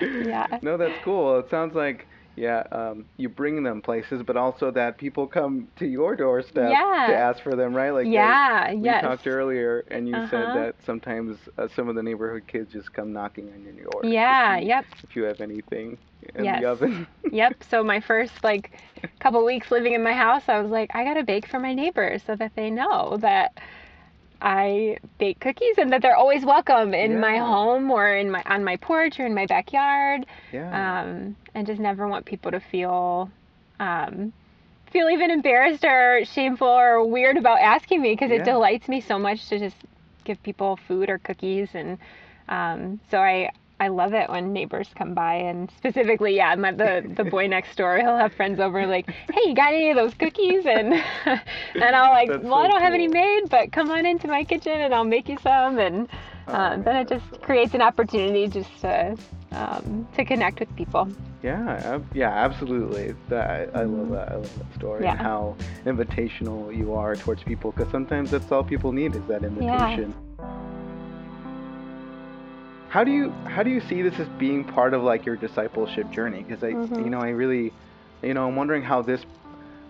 yeah. 0.00 0.46
No, 0.62 0.76
that's 0.76 0.98
cool. 1.02 1.38
It 1.38 1.50
sounds 1.50 1.74
like 1.74 2.06
yeah, 2.38 2.62
um, 2.72 3.06
you 3.16 3.28
bring 3.28 3.62
them 3.62 3.82
places, 3.82 4.22
but 4.22 4.36
also 4.36 4.70
that 4.72 4.98
people 4.98 5.26
come 5.26 5.68
to 5.76 5.86
your 5.86 6.16
doorstep 6.16 6.80
Yeah. 6.80 7.06
to 7.06 7.14
ask 7.16 7.42
for 7.42 7.56
them, 7.56 7.74
right? 7.74 7.90
Like 7.90 8.12
Yeah, 8.12 8.70
we 8.80 8.94
yes. 8.94 8.94
talked 8.94 9.26
earlier, 9.26 9.84
and 9.90 10.08
you 10.08 10.20
said 10.20 10.52
Uh-huh. 10.52 10.54
that 10.54 10.76
sometimes 10.84 11.38
uh, 11.58 11.68
some 11.68 11.88
of 11.88 11.96
the 11.96 12.02
neighborhood 12.02 12.46
kids 12.46 12.72
just 12.72 12.92
come 12.92 13.12
knocking 13.12 13.52
on 13.52 13.62
your 13.62 13.72
door. 13.74 14.04
Yeah, 14.04 14.58
see 14.58 14.58
yep. 14.58 14.86
If 15.02 15.16
you 15.16 15.24
have 15.24 15.40
anything 15.40 15.98
in 16.34 16.50
Yes. 16.50 16.62
the 16.62 16.64
oven. 16.66 17.06
Yep. 17.30 17.64
So 17.64 17.82
my 17.84 18.00
first 18.00 18.42
like 18.44 18.72
couple 19.20 19.44
weeks 19.44 19.70
living 19.70 19.92
in 19.94 20.02
my 20.02 20.12
house, 20.12 20.48
I 20.48 20.60
was 20.60 20.70
like, 20.70 20.90
I 20.94 21.04
gotta 21.04 21.24
bake 21.24 21.46
for 21.46 21.58
my 21.58 21.74
neighbors 21.74 22.22
so 22.24 22.36
that 22.36 22.54
they 22.54 22.70
know 22.70 23.16
that 23.20 23.58
I 24.40 24.98
bake 25.18 25.40
cookies 25.40 25.78
and 25.78 25.92
that 25.92 26.02
they're 26.02 26.16
always 26.16 26.44
welcome 26.44 26.94
in 26.94 27.18
my 27.20 27.38
home 27.38 27.90
or 27.90 28.08
in 28.14 28.30
my 28.30 28.42
on 28.46 28.62
my 28.64 28.76
porch 28.76 29.18
or 29.18 29.26
in 29.26 29.34
my 29.34 29.46
backyard. 29.46 30.26
yeah. 30.52 31.00
Um, 31.02 31.36
and 31.54 31.66
just 31.66 31.80
never 31.80 32.06
want 32.08 32.24
people 32.24 32.50
to 32.52 32.60
feel 32.60 33.30
um, 33.80 34.32
feel 34.92 35.08
even 35.10 35.30
embarrassed 35.30 35.84
or 35.84 36.24
shameful 36.24 36.68
or 36.68 37.04
weird 37.04 37.36
about 37.36 37.58
asking 37.60 38.00
me 38.00 38.12
because 38.12 38.30
Yeah. 38.30 38.36
it 38.38 38.44
delights 38.44 38.88
me 38.88 39.00
so 39.00 39.18
much 39.18 39.48
to 39.48 39.58
just 39.58 39.76
give 40.24 40.42
people 40.42 40.76
food 40.86 41.08
or 41.10 41.18
cookies 41.18 41.70
and 41.74 41.98
um, 42.48 43.00
so 43.10 43.18
I 43.18 43.50
I 43.80 43.88
love 43.88 44.14
it 44.14 44.28
when 44.28 44.52
neighbors 44.52 44.88
come 44.94 45.14
by 45.14 45.34
and 45.34 45.70
specifically 45.76 46.36
yeah 46.36 46.54
my, 46.54 46.72
the 46.72 47.10
the 47.16 47.24
boy 47.24 47.46
next 47.56 47.76
door 47.76 47.98
he'll 47.98 48.16
have 48.16 48.32
friends 48.32 48.60
over 48.60 48.86
like 48.86 49.08
hey 49.32 49.40
you 49.46 49.54
got 49.54 49.72
any 49.72 49.90
of 49.90 49.96
those 49.96 50.14
cookies 50.14 50.66
and 50.66 50.94
and 51.24 51.96
I'll 51.96 52.12
like 52.12 52.28
That's 52.28 52.44
well 52.44 52.56
I 52.56 52.68
don't 52.68 52.80
have 52.80 52.94
any 52.94 53.08
made 53.08 53.42
but 53.48 53.72
come 53.72 53.90
on 53.90 54.06
into 54.06 54.26
my 54.26 54.44
kitchen 54.44 54.80
and 54.80 54.94
I'll 54.94 55.04
make 55.04 55.28
you 55.28 55.38
some 55.42 55.78
and 55.78 56.08
Oh, 56.48 56.52
uh, 56.52 56.76
then 56.78 56.96
it 56.96 57.08
just 57.08 57.42
creates 57.42 57.74
an 57.74 57.82
opportunity 57.82 58.48
just 58.48 58.80
to 58.80 59.16
um, 59.52 60.08
to 60.16 60.24
connect 60.24 60.60
with 60.60 60.74
people. 60.76 61.08
Yeah, 61.42 62.00
yeah, 62.14 62.30
absolutely. 62.30 63.14
That 63.28 63.70
I 63.74 63.84
love 63.84 64.08
that. 64.10 64.32
I 64.32 64.36
love 64.36 64.58
that 64.58 64.74
story 64.74 65.06
and 65.06 65.18
how 65.18 65.56
invitational 65.84 66.74
you 66.74 66.94
are 66.94 67.16
towards 67.16 67.42
people. 67.42 67.72
Because 67.72 67.90
sometimes 67.92 68.30
that's 68.30 68.50
all 68.50 68.64
people 68.64 68.92
need 68.92 69.14
is 69.14 69.22
that 69.28 69.44
invitation. 69.44 70.14
How 72.88 73.04
do 73.04 73.10
you 73.10 73.30
how 73.46 73.62
do 73.62 73.70
you 73.70 73.80
see 73.80 74.02
this 74.02 74.18
as 74.18 74.28
being 74.38 74.64
part 74.64 74.94
of 74.94 75.02
like 75.02 75.26
your 75.26 75.36
discipleship 75.36 76.10
journey? 76.10 76.42
Because 76.42 76.62
I 76.64 76.68
Mhm. 76.72 77.04
you 77.04 77.10
know 77.10 77.20
I 77.20 77.30
really 77.30 77.72
you 78.22 78.34
know 78.34 78.48
I'm 78.48 78.56
wondering 78.56 78.82
how 78.82 79.02
this 79.02 79.24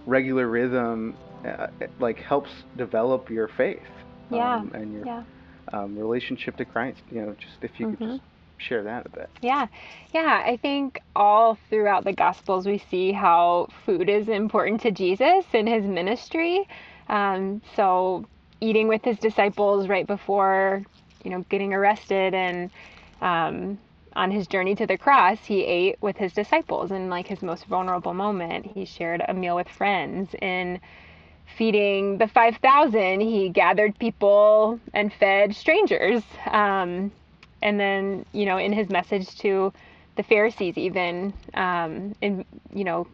regular 0.06 0.48
rhythm 0.48 1.16
uh, 1.46 1.68
like 2.00 2.18
helps 2.18 2.50
develop 2.76 3.30
your 3.30 3.48
faith 3.48 3.82
Yeah, 4.30 4.56
um, 4.56 4.70
and 4.74 4.92
your 4.92 5.06
Yeah. 5.06 5.22
um, 5.72 5.96
relationship 5.96 6.56
to 6.56 6.64
Christ. 6.64 7.02
You 7.10 7.22
know, 7.22 7.36
just 7.38 7.62
if 7.62 7.78
you 7.78 7.86
could 7.86 8.00
Mhm. 8.00 8.12
just 8.12 8.22
share 8.56 8.82
that 8.82 9.06
a 9.06 9.10
bit. 9.10 9.30
Yeah, 9.42 9.68
yeah. 10.12 10.42
I 10.44 10.56
think 10.56 11.00
all 11.14 11.56
throughout 11.70 12.04
the 12.04 12.12
Gospels 12.12 12.66
we 12.66 12.78
see 12.78 13.12
how 13.12 13.68
food 13.86 14.08
is 14.08 14.28
important 14.28 14.80
to 14.80 14.90
Jesus 14.90 15.44
in 15.52 15.68
his 15.68 15.84
ministry. 15.84 16.66
Um, 17.08 17.62
so 17.76 18.24
eating 18.60 18.88
with 18.88 19.04
his 19.04 19.18
disciples 19.18 19.88
right 19.88 20.06
before, 20.06 20.82
you 21.28 21.36
know, 21.36 21.44
getting 21.50 21.74
arrested 21.74 22.32
and 22.32 22.70
um, 23.20 23.78
on 24.16 24.30
his 24.30 24.46
journey 24.46 24.74
to 24.74 24.86
the 24.86 24.96
cross, 24.96 25.38
he 25.44 25.62
ate 25.64 26.00
with 26.00 26.16
his 26.16 26.32
disciples 26.32 26.90
in 26.90 27.10
like 27.10 27.26
his 27.26 27.42
most 27.42 27.66
vulnerable 27.66 28.14
moment. 28.14 28.64
He 28.64 28.86
shared 28.86 29.22
a 29.28 29.34
meal 29.34 29.54
with 29.54 29.68
friends. 29.68 30.34
In 30.40 30.80
feeding 31.56 32.16
the 32.16 32.28
5,000, 32.28 33.20
he 33.20 33.50
gathered 33.50 33.98
people 33.98 34.80
and 34.94 35.12
fed 35.12 35.54
strangers. 35.54 36.22
Um, 36.50 37.12
and 37.62 37.78
then 37.78 38.24
you 38.32 38.46
know 38.46 38.58
in 38.58 38.72
his 38.72 38.88
message 38.88 39.36
to 39.36 39.72
the 40.16 40.22
pharisees 40.22 40.76
even 40.76 41.32
um, 41.54 42.14
in 42.20 42.44
you 42.72 42.84
know 42.84 43.06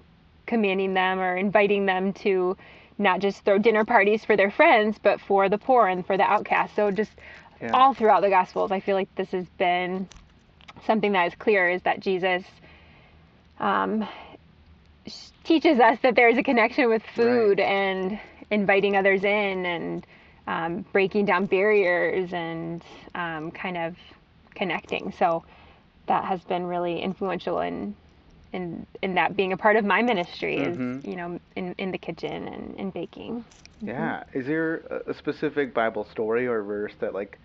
commanding 0.46 0.94
them 0.94 1.20
or 1.20 1.36
inviting 1.36 1.86
them 1.86 2.12
to 2.12 2.56
not 2.98 3.20
just 3.20 3.44
throw 3.44 3.58
dinner 3.58 3.84
parties 3.84 4.24
for 4.24 4.36
their 4.36 4.50
friends 4.50 4.98
but 5.02 5.20
for 5.20 5.48
the 5.48 5.58
poor 5.58 5.86
and 5.88 6.06
for 6.06 6.16
the 6.16 6.22
outcast 6.22 6.74
so 6.76 6.90
just 6.90 7.12
Yeah. 7.64 7.72
all 7.72 7.94
throughout 7.94 8.20
the 8.22 8.28
gospels 8.30 8.70
i 8.72 8.80
feel 8.80 8.94
like 8.96 9.08
this 9.16 9.30
has 9.30 9.46
been 9.58 10.08
something 10.86 11.12
that 11.12 11.26
is 11.28 11.34
clear 11.36 11.70
is 11.70 11.82
that 11.82 12.00
jesus 12.00 12.44
um, 13.58 14.06
teaches 15.44 15.78
us 15.80 15.98
that 16.02 16.14
there 16.16 16.28
is 16.28 16.38
a 16.38 16.42
connection 16.42 16.88
with 16.88 17.02
food 17.14 17.58
Right. 17.58 17.66
and 17.66 18.20
inviting 18.50 18.96
others 18.96 19.22
in 19.24 19.66
and 19.66 20.06
um, 20.46 20.84
breaking 20.92 21.24
down 21.26 21.46
barriers 21.46 22.32
and 22.32 22.82
um, 23.14 23.50
kind 23.50 23.76
of 23.76 23.96
connecting. 24.54 25.12
So 25.18 25.44
that 26.08 26.24
has 26.24 26.42
been 26.44 26.66
really 26.66 27.00
influential 27.00 27.60
in 27.60 27.94
in 28.52 28.86
in 29.02 29.14
that 29.14 29.36
being 29.36 29.52
a 29.52 29.56
part 29.56 29.76
of 29.76 29.84
my 29.84 30.02
ministry 30.02 30.58
Mhm. 30.58 30.98
is 31.00 31.04
you 31.04 31.16
know 31.16 31.38
in 31.56 31.74
in 31.78 31.90
the 31.92 31.98
kitchen 31.98 32.48
and 32.48 32.74
in 32.78 32.90
baking. 32.90 33.44
Yeah. 33.80 34.24
Is 34.32 34.46
there 34.46 34.78
a 35.06 35.14
specific 35.14 35.74
Bible 35.74 36.04
story 36.04 36.46
or 36.46 36.62
verse 36.62 36.94
that 37.00 37.14
like 37.14 37.38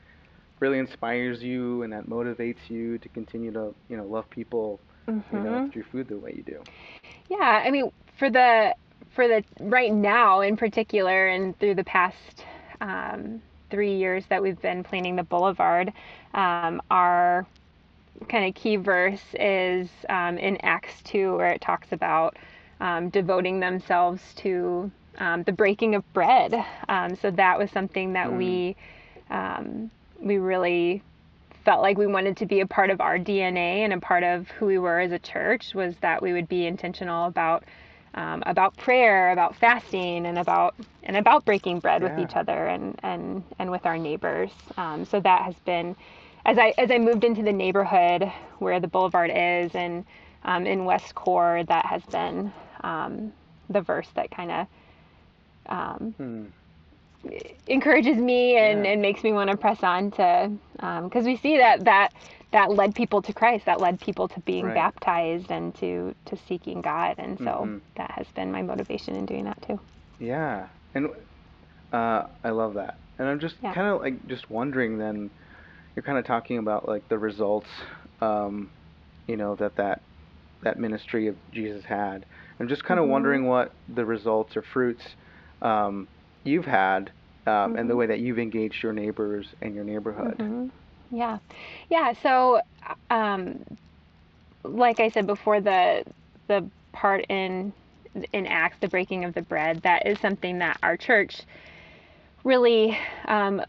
really 0.59 0.79
inspires 0.79 1.41
you 1.43 1.83
and 1.83 1.93
that 1.93 2.07
motivates 2.07 2.69
you 2.69 2.97
to 2.99 3.09
continue 3.09 3.51
to 3.51 3.75
you 3.89 3.97
know 3.97 4.05
love 4.05 4.29
people 4.29 4.81
you 5.31 5.41
know 5.41 5.59
Mhm. 5.59 5.71
through 5.71 5.83
food 5.91 6.07
the 6.07 6.19
way 6.19 6.33
you 6.35 6.43
do? 6.43 6.65
Yeah, 7.29 7.61
I 7.65 7.71
mean, 7.71 7.91
for 8.17 8.29
the 8.29 8.75
for 9.09 9.27
the 9.27 9.43
right 9.59 9.91
now 9.93 10.41
in 10.41 10.57
particular, 10.57 11.27
and 11.27 11.57
through 11.59 11.75
the 11.75 11.83
past 11.83 12.45
um, 12.81 13.41
three 13.69 13.95
years 13.95 14.25
that 14.27 14.41
we've 14.41 14.59
been 14.61 14.83
planning 14.83 15.15
the 15.15 15.23
Boulevard, 15.23 15.93
um, 16.33 16.75
our 16.89 17.47
kind 18.29 18.45
of 18.47 18.55
key 18.55 18.75
verse 18.75 19.35
is 19.39 19.89
um, 20.09 20.37
in 20.37 20.57
Acts 20.63 21.01
two, 21.03 21.35
where 21.37 21.49
it 21.49 21.61
talks 21.61 21.91
about 21.91 22.37
um, 22.79 23.09
devoting 23.09 23.59
themselves 23.59 24.33
to 24.35 24.91
um, 25.17 25.43
the 25.43 25.51
breaking 25.53 25.95
of 25.95 26.03
bread. 26.13 26.53
Um, 26.87 27.15
so 27.15 27.31
that 27.31 27.57
was 27.59 27.71
something 27.71 28.13
that 28.13 28.33
Mm. 28.33 28.33
we 28.33 28.75
um, 29.29 29.91
we 30.21 30.37
really 30.37 31.01
felt 31.65 31.81
like 31.81 31.97
we 31.97 32.07
wanted 32.07 32.37
to 32.37 32.45
be 32.45 32.61
a 32.61 32.67
part 32.67 32.89
of 32.89 33.01
our 33.01 33.17
DNA 33.17 33.79
and 33.79 33.93
a 33.93 33.99
part 33.99 34.23
of 34.23 34.49
who 34.49 34.65
we 34.65 34.77
were 34.77 34.99
as 34.99 35.11
a 35.11 35.19
church 35.19 35.73
was 35.75 35.95
that 35.97 36.21
we 36.21 36.33
would 36.33 36.47
be 36.47 36.65
intentional 36.65 37.25
about 37.27 37.63
um, 38.15 38.41
about 38.47 38.75
prayer, 38.75 39.31
about 39.31 39.55
fasting, 39.55 40.25
and 40.25 40.39
about 40.39 40.75
and 41.03 41.15
about 41.15 41.45
breaking 41.45 41.79
bread 41.79 42.01
with 42.01 42.17
each 42.17 42.35
other 42.35 42.67
and 42.67 42.99
and 43.03 43.43
and 43.59 43.69
with 43.71 43.85
our 43.85 43.97
neighbors. 43.97 44.51
Um, 44.77 45.05
so 45.05 45.19
that 45.19 45.43
has 45.43 45.55
been 45.59 45.95
as 46.45 46.57
I 46.57 46.73
as 46.77 46.89
I 46.91 46.97
moved 46.97 47.23
into 47.23 47.43
the 47.43 47.53
neighborhood 47.53 48.31
where 48.57 48.79
the 48.79 48.87
boulevard 48.87 49.31
is 49.33 49.75
and 49.75 50.05
um, 50.43 50.65
in 50.65 50.85
West 50.85 51.13
Core, 51.15 51.63
that 51.67 51.85
has 51.85 52.03
been 52.05 52.51
um, 52.81 53.31
the 53.69 53.81
verse 53.81 54.09
that 54.15 54.31
kind 54.31 54.51
of 54.51 54.67
um, 55.67 56.15
Hmm. 56.17 56.45
Encourages 57.67 58.17
me 58.17 58.57
and, 58.57 58.85
Yeah. 58.85 58.91
and 58.93 59.01
makes 59.01 59.23
me 59.23 59.33
want 59.33 59.49
to 59.49 59.57
press 59.57 59.83
on 59.83 60.11
to 60.11 60.51
because 61.03 61.25
we 61.25 61.35
see 61.37 61.57
that 61.57 61.85
that 61.85 62.13
that 62.51 62.71
led 62.71 62.95
people 62.95 63.21
to 63.21 63.33
Christ 63.33 63.65
that 63.65 63.79
led 63.79 63.99
people 63.99 64.27
to 64.29 64.39
being 64.41 64.65
Right. 64.65 64.75
baptized 64.75 65.51
and 65.51 65.75
to 65.75 66.15
to 66.25 66.37
seeking 66.37 66.81
God 66.81 67.15
and 67.17 67.37
so 67.39 67.43
Mhm. 67.43 67.81
that 67.95 68.11
has 68.11 68.27
been 68.35 68.51
my 68.51 68.61
motivation 68.61 69.15
in 69.15 69.25
doing 69.25 69.45
that 69.45 69.61
too 69.61 69.79
Yeah, 70.19 70.67
and 70.95 71.09
uh, 71.91 72.23
I 72.43 72.49
love 72.49 72.75
that. 72.75 72.99
And 73.17 73.27
I'm 73.27 73.39
just 73.39 73.61
Yeah. 73.61 73.73
kind 73.73 73.87
of 73.87 74.01
like 74.01 74.25
just 74.27 74.49
wondering. 74.49 74.97
Then 74.97 75.29
you're 75.95 76.03
kind 76.03 76.17
of 76.17 76.25
talking 76.25 76.57
about 76.57 76.87
like 76.87 77.07
the 77.09 77.17
results, 77.19 77.69
um, 78.21 78.71
you 79.27 79.37
know, 79.37 79.55
that 79.55 79.75
that 79.75 80.03
that 80.61 80.77
ministry 80.77 81.27
of 81.27 81.35
Jesus 81.51 81.83
had. 81.85 82.25
I'm 82.59 82.67
just 82.67 82.83
kind 82.83 82.99
of 82.99 83.05
Mhm. 83.05 83.09
wondering 83.09 83.45
what 83.47 83.75
the 83.87 84.05
results 84.05 84.55
or 84.57 84.61
fruits 84.61 85.03
um, 85.61 86.07
you've 86.43 86.65
had, 86.65 87.11
um, 87.45 87.75
and 87.75 87.89
the 87.89 87.95
Mhm. 87.95 87.97
way 87.97 88.07
that 88.07 88.19
you've 88.19 88.39
engaged 88.39 88.83
your 88.83 88.93
neighbors 88.93 89.53
and 89.61 89.75
your 89.75 89.83
neighborhood. 89.85 90.41
Mhm. 90.41 90.71
yeah 91.11 91.39
yeah 91.89 92.13
so 92.13 92.59
um 93.09 93.63
like 94.63 94.99
I 94.99 95.09
said 95.09 95.27
before 95.27 95.61
the 95.61 96.03
the 96.47 96.69
part 96.93 97.25
in 97.29 97.73
in 98.33 98.45
Acts 98.47 98.77
the 98.81 98.87
breaking 98.87 99.23
of 99.25 99.33
the 99.33 99.41
bread 99.43 99.81
that 99.83 100.05
is 100.05 100.19
something 100.19 100.59
that 100.59 100.77
our 100.83 100.97
church 100.97 101.41
really 102.43 102.97
um, 103.27 103.61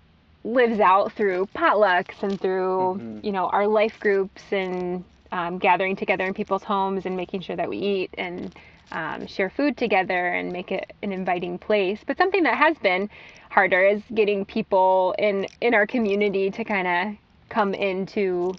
lives 0.45 0.81
out 0.81 1.13
through 1.13 1.49
potlucks 1.57 2.23
and 2.23 2.41
through 2.41 3.01
Mhm. 3.01 3.23
you 3.23 3.33
know 3.33 3.47
our 3.49 3.67
life 3.67 3.99
groups 4.01 4.43
and 4.53 5.05
um, 5.33 5.59
gathering 5.59 5.97
together 5.97 6.27
in 6.27 6.35
people's 6.35 6.65
homes 6.65 7.07
and 7.07 7.17
making 7.17 7.41
sure 7.41 7.57
that 7.57 7.69
we 7.69 7.77
eat 7.79 8.11
and 8.19 8.55
um, 8.93 9.27
share 9.27 9.51
food 9.51 9.77
together 9.77 10.29
and 10.29 10.53
make 10.53 10.73
it 10.73 10.93
an 11.03 11.13
inviting 11.13 11.59
place. 11.59 12.01
But 12.07 12.19
something 12.19 12.43
that 12.45 12.57
has 12.57 12.77
been 12.79 13.09
harder 13.51 13.85
is 13.85 14.03
getting 14.15 14.45
people 14.45 15.15
in 15.19 15.47
in 15.61 15.75
our 15.75 15.87
community 15.87 16.51
to 16.51 16.65
kind 16.65 16.87
of 16.87 17.17
come 17.49 17.75
into 17.75 18.55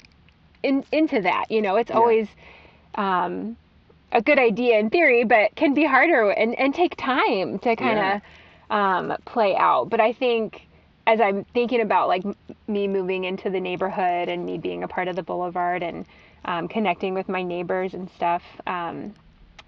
in, 0.64 0.86
into 0.92 1.22
that. 1.22 1.50
You 1.50 1.62
know, 1.62 1.76
it's 1.78 1.92
Yeah. 1.92 1.98
always 1.98 2.28
um, 2.96 3.58
a 4.12 4.22
good 4.22 4.40
idea 4.40 4.80
in 4.80 4.90
theory, 4.90 5.24
but 5.24 5.56
can 5.56 5.74
be 5.74 5.86
harder 5.86 6.30
and, 6.32 6.58
and 6.60 6.74
take 6.74 6.96
time 6.98 7.60
to 7.60 7.76
kind 7.76 8.00
of 8.00 8.22
um, 8.70 9.18
play 9.26 9.56
out. 9.56 9.90
But 9.90 10.00
I 10.00 10.14
think 10.14 10.68
as 11.08 11.20
I'm 11.20 11.46
thinking 11.46 11.82
about 11.82 12.08
like 12.08 12.26
m- 12.26 12.36
me 12.68 12.88
moving 12.88 13.24
into 13.24 13.50
the 13.50 13.60
neighborhood 13.60 14.30
and 14.30 14.46
me 14.46 14.58
being 14.58 14.84
a 14.84 14.88
part 14.88 15.08
of 15.08 15.16
the 15.16 15.24
boulevard 15.24 15.84
and 15.84 16.06
um, 16.46 16.68
connecting 16.68 17.14
with 17.14 17.28
my 17.30 17.44
neighbors 17.44 17.94
and 17.94 18.10
stuff. 18.12 18.44
Um, 18.68 19.14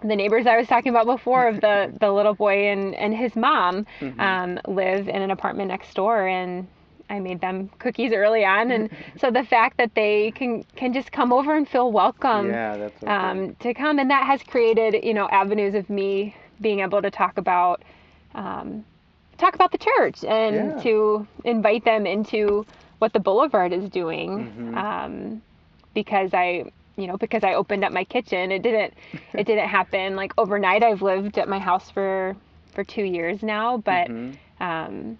the 0.04 0.16
neighbors 0.16 0.46
I 0.46 0.58
was 0.58 0.68
talking 0.68 0.90
about 0.92 1.06
before 1.06 1.48
of 1.48 1.62
the, 1.62 1.94
the 2.00 2.12
little 2.12 2.34
boy 2.36 2.68
and, 2.68 2.94
and 2.96 3.16
his 3.16 3.36
mom 3.36 3.86
Mhm. 4.02 4.20
um, 4.20 4.60
live 4.68 5.08
in 5.08 5.22
an 5.22 5.32
apartment 5.32 5.70
next 5.70 5.94
door 5.96 6.28
and 6.28 6.68
I 7.10 7.20
made 7.20 7.42
them 7.42 7.70
cookies 7.80 8.12
early 8.14 8.44
on 8.46 8.72
and 8.72 8.90
so 9.18 9.30
the 9.32 9.44
fact 9.44 9.78
that 9.78 9.92
they 9.96 10.32
can 10.32 10.64
can 10.76 10.94
just 10.94 11.12
come 11.12 11.32
over 11.34 11.56
and 11.56 11.68
feel 11.68 11.92
welcome 11.92 12.48
yeah, 12.50 12.90
so 13.00 13.08
um, 13.08 13.56
to 13.60 13.74
come, 13.74 14.00
and 14.00 14.10
that 14.10 14.26
has 14.26 14.42
created 14.44 15.04
you 15.04 15.14
know 15.14 15.28
avenues 15.30 15.76
of 15.76 15.90
me 15.90 16.36
being 16.62 16.80
able 16.80 17.02
to 17.02 17.12
talk 17.12 17.38
about 17.38 17.84
um, 18.36 18.86
talk 19.38 19.54
about 19.56 19.72
the 19.72 19.78
church 19.78 20.24
and 20.24 20.56
Yeah. 20.56 20.84
to 20.84 21.28
invite 21.44 21.84
them 21.86 22.06
into 22.06 22.66
what 23.00 23.12
the 23.14 23.20
Boulevard 23.20 23.74
is 23.74 23.90
doing, 23.90 24.50
Mhm. 24.58 24.78
um, 24.78 25.42
because 25.94 26.34
I 26.34 26.66
you 26.98 27.08
know 27.08 27.18
because 27.18 27.44
I 27.44 27.54
opened 27.54 27.84
up 27.84 27.92
my 27.92 28.04
kitchen. 28.04 28.52
It 28.52 28.62
didn't 28.62 28.94
it 29.34 29.46
didn't 29.46 29.70
happen 29.70 30.16
like 30.16 30.34
overnight. 30.38 30.84
I've 30.84 31.02
lived 31.02 31.38
at 31.38 31.48
my 31.50 31.60
house 31.60 31.90
for 31.92 32.36
for 32.74 32.84
two 32.84 33.04
years 33.04 33.44
now, 33.44 33.78
but 33.78 34.10
Mhm. 34.10 34.38
um, 34.60 35.18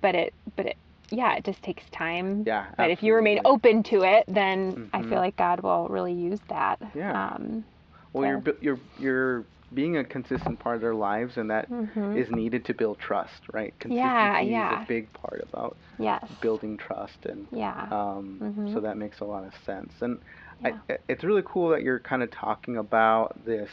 but 0.00 0.14
it 0.14 0.32
but 0.56 0.66
it 0.66 0.76
yeah 1.10 1.34
it 1.36 1.44
just 1.44 1.62
takes 1.62 1.84
time 1.90 2.44
Yeah, 2.44 2.66
but 2.76 2.90
if 2.90 3.02
you 3.02 3.14
remain 3.14 3.40
open 3.44 3.82
to 3.84 4.02
it, 4.02 4.24
then 4.28 4.88
I 4.92 5.02
Mhm. 5.02 5.08
feel 5.08 5.18
like 5.18 5.36
God 5.36 5.60
will 5.60 5.88
really 5.88 6.12
use 6.12 6.40
that. 6.48 6.80
Yeah. 6.94 7.12
Um, 7.34 7.64
Well, 8.12 8.24
you're 8.26 8.42
you're 8.60 8.80
you're 8.98 9.44
being 9.74 9.96
a 9.96 10.04
consistent 10.04 10.58
part 10.58 10.76
of 10.76 10.80
their 10.82 10.94
lives, 10.94 11.36
and 11.36 11.50
that 11.50 11.68
is 12.14 12.28
mhm. 12.28 12.36
needed 12.36 12.64
to 12.66 12.74
build 12.74 12.98
trust, 12.98 13.42
right? 13.52 13.74
Consistency 13.78 14.06
Yeah, 14.06 14.40
is 14.40 14.48
yeah. 14.48 14.82
a 14.82 14.86
big 14.86 15.12
part 15.12 15.42
about 15.52 15.76
Yes. 15.98 16.22
building 16.40 16.76
trust, 16.76 17.26
and 17.26 17.46
Yeah. 17.52 17.86
um, 17.90 18.40
so 18.72 18.80
that 18.80 18.96
makes 18.96 19.20
a 19.20 19.24
lot 19.24 19.44
of 19.44 19.54
sense. 19.64 19.92
And 20.00 20.18
Yeah. 20.60 20.78
I, 20.90 20.96
it's 21.08 21.24
really 21.24 21.42
cool 21.44 21.70
that 21.70 21.82
you're 21.82 22.00
kind 22.00 22.22
of 22.22 22.30
talking 22.30 22.76
about 22.76 23.44
this. 23.44 23.70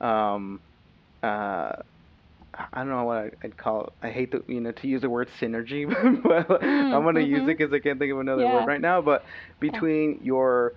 Um, 0.00 0.60
uh, 1.22 1.72
I 2.56 2.78
don't 2.78 2.88
know 2.88 3.04
what 3.04 3.16
I- 3.18 3.30
I'd 3.44 3.56
call 3.56 3.84
it. 3.86 3.92
I 4.02 4.10
hate 4.10 4.32
to 4.32 4.42
you 4.48 4.60
know 4.60 4.72
to 4.72 4.88
use 4.88 5.02
the 5.02 5.10
word 5.10 5.28
synergy, 5.40 5.86
but 6.22 6.62
I'm 6.90 7.04
gonna 7.04 7.20
use 7.20 7.42
mhm. 7.42 7.48
it 7.48 7.58
because 7.58 7.72
I 7.72 7.78
can't 7.78 7.98
think 7.98 8.12
of 8.12 8.18
another 8.20 8.46
Yeah. 8.46 8.48
word 8.48 8.66
right 8.66 8.80
now. 8.80 9.00
But 9.02 9.24
between 9.60 10.18
your 10.22 10.74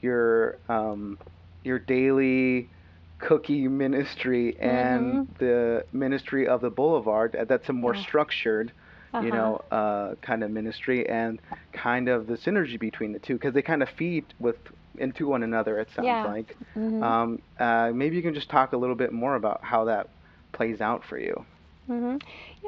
your 0.00 0.58
um, 0.68 1.18
your 1.64 1.78
daily 1.78 2.70
cookie 3.18 3.68
ministry 3.68 4.58
and 4.60 5.20
the 5.38 5.84
ministry 5.92 6.46
of 6.46 6.60
the 6.60 6.70
Boulevard, 6.70 7.36
that's 7.48 7.68
a 7.68 7.72
more 7.72 7.94
Mm-hmm. 7.94 7.98
Yeah. 7.98 8.02
structured 8.02 8.72
you 9.18 9.30
Uh-huh. 9.30 9.32
know, 9.32 9.60
uh, 9.70 10.14
kind 10.22 10.42
of 10.42 10.50
ministry 10.50 11.08
and 11.08 11.40
kind 11.72 12.08
of 12.08 12.26
the 12.26 12.34
synergy 12.34 12.78
between 12.78 13.12
the 13.12 13.18
two 13.18 13.34
because 13.34 13.54
they 13.54 13.62
kind 13.62 13.82
of 13.82 13.88
feed 13.90 14.34
with 14.38 14.56
into 14.98 15.26
one 15.26 15.42
another. 15.42 15.78
It 15.78 15.90
sounds 15.94 16.22
Yeah. 16.22 16.24
like. 16.24 16.56
Mhm. 16.76 17.02
Um, 17.02 17.38
uh, 17.58 17.90
maybe 17.94 18.16
you 18.16 18.22
can 18.22 18.34
just 18.34 18.50
talk 18.50 18.72
a 18.72 18.76
little 18.76 18.96
bit 18.96 19.12
more 19.12 19.34
about 19.36 19.60
how 19.64 19.84
that 19.86 20.08
plays 20.52 20.80
out 20.80 21.04
for 21.04 21.18
you. 21.18 21.46
hmm 21.86 22.16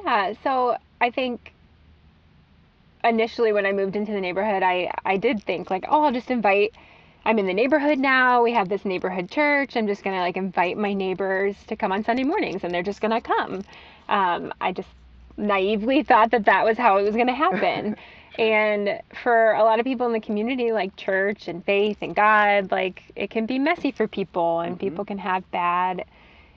Yeah, 0.05 0.35
so 0.43 0.77
I 1.01 1.11
think 1.11 1.55
initially 3.05 3.53
when 3.53 3.67
I 3.67 3.73
moved 3.73 3.97
into 3.97 4.13
the 4.13 4.21
neighborhood, 4.21 4.63
I, 4.63 4.91
I 5.05 5.17
did 5.17 5.43
think 5.45 5.71
like, 5.71 5.85
oh, 5.89 6.05
I'll 6.05 6.13
just 6.13 6.31
invite. 6.31 6.75
I'm 7.25 7.39
in 7.39 7.47
the 7.47 7.55
neighborhood 7.55 7.99
now. 7.99 8.43
We 8.43 8.53
have 8.53 8.69
this 8.69 8.85
neighborhood 8.85 9.31
church. 9.31 9.77
I'm 9.77 9.87
just 9.87 10.03
gonna 10.05 10.21
like 10.21 10.37
invite 10.37 10.77
my 10.77 10.93
neighbors 10.93 11.57
to 11.69 11.77
come 11.77 11.93
on 11.93 12.05
Sunday 12.05 12.25
mornings, 12.25 12.65
and 12.65 12.73
they're 12.75 12.83
just 12.83 13.01
gonna 13.01 13.21
come. 13.21 13.63
Um, 14.09 14.53
I 14.61 14.73
just 14.73 14.89
naively 15.37 16.03
thought 16.03 16.31
that 16.33 16.45
that 16.47 16.65
was 16.65 16.79
how 16.79 16.99
it 16.99 17.03
was 17.03 17.17
gonna 17.17 17.35
happen. 17.35 17.97
And 18.37 19.01
for 19.23 19.53
a 19.53 19.63
lot 19.63 19.79
of 19.79 19.85
people 19.85 20.07
in 20.09 20.13
the 20.13 20.21
community, 20.21 20.73
like 20.73 20.97
church 20.97 21.47
and 21.47 21.65
faith 21.65 21.99
and 22.01 22.17
God, 22.17 22.73
like 22.73 23.05
it 23.15 23.31
can 23.31 23.47
be 23.47 23.61
messy 23.61 23.93
for 23.93 24.09
people, 24.09 24.59
and 24.59 24.75
Mhm. 24.75 24.81
people 24.81 25.05
can 25.05 25.19
have 25.19 25.49
bad 25.53 26.05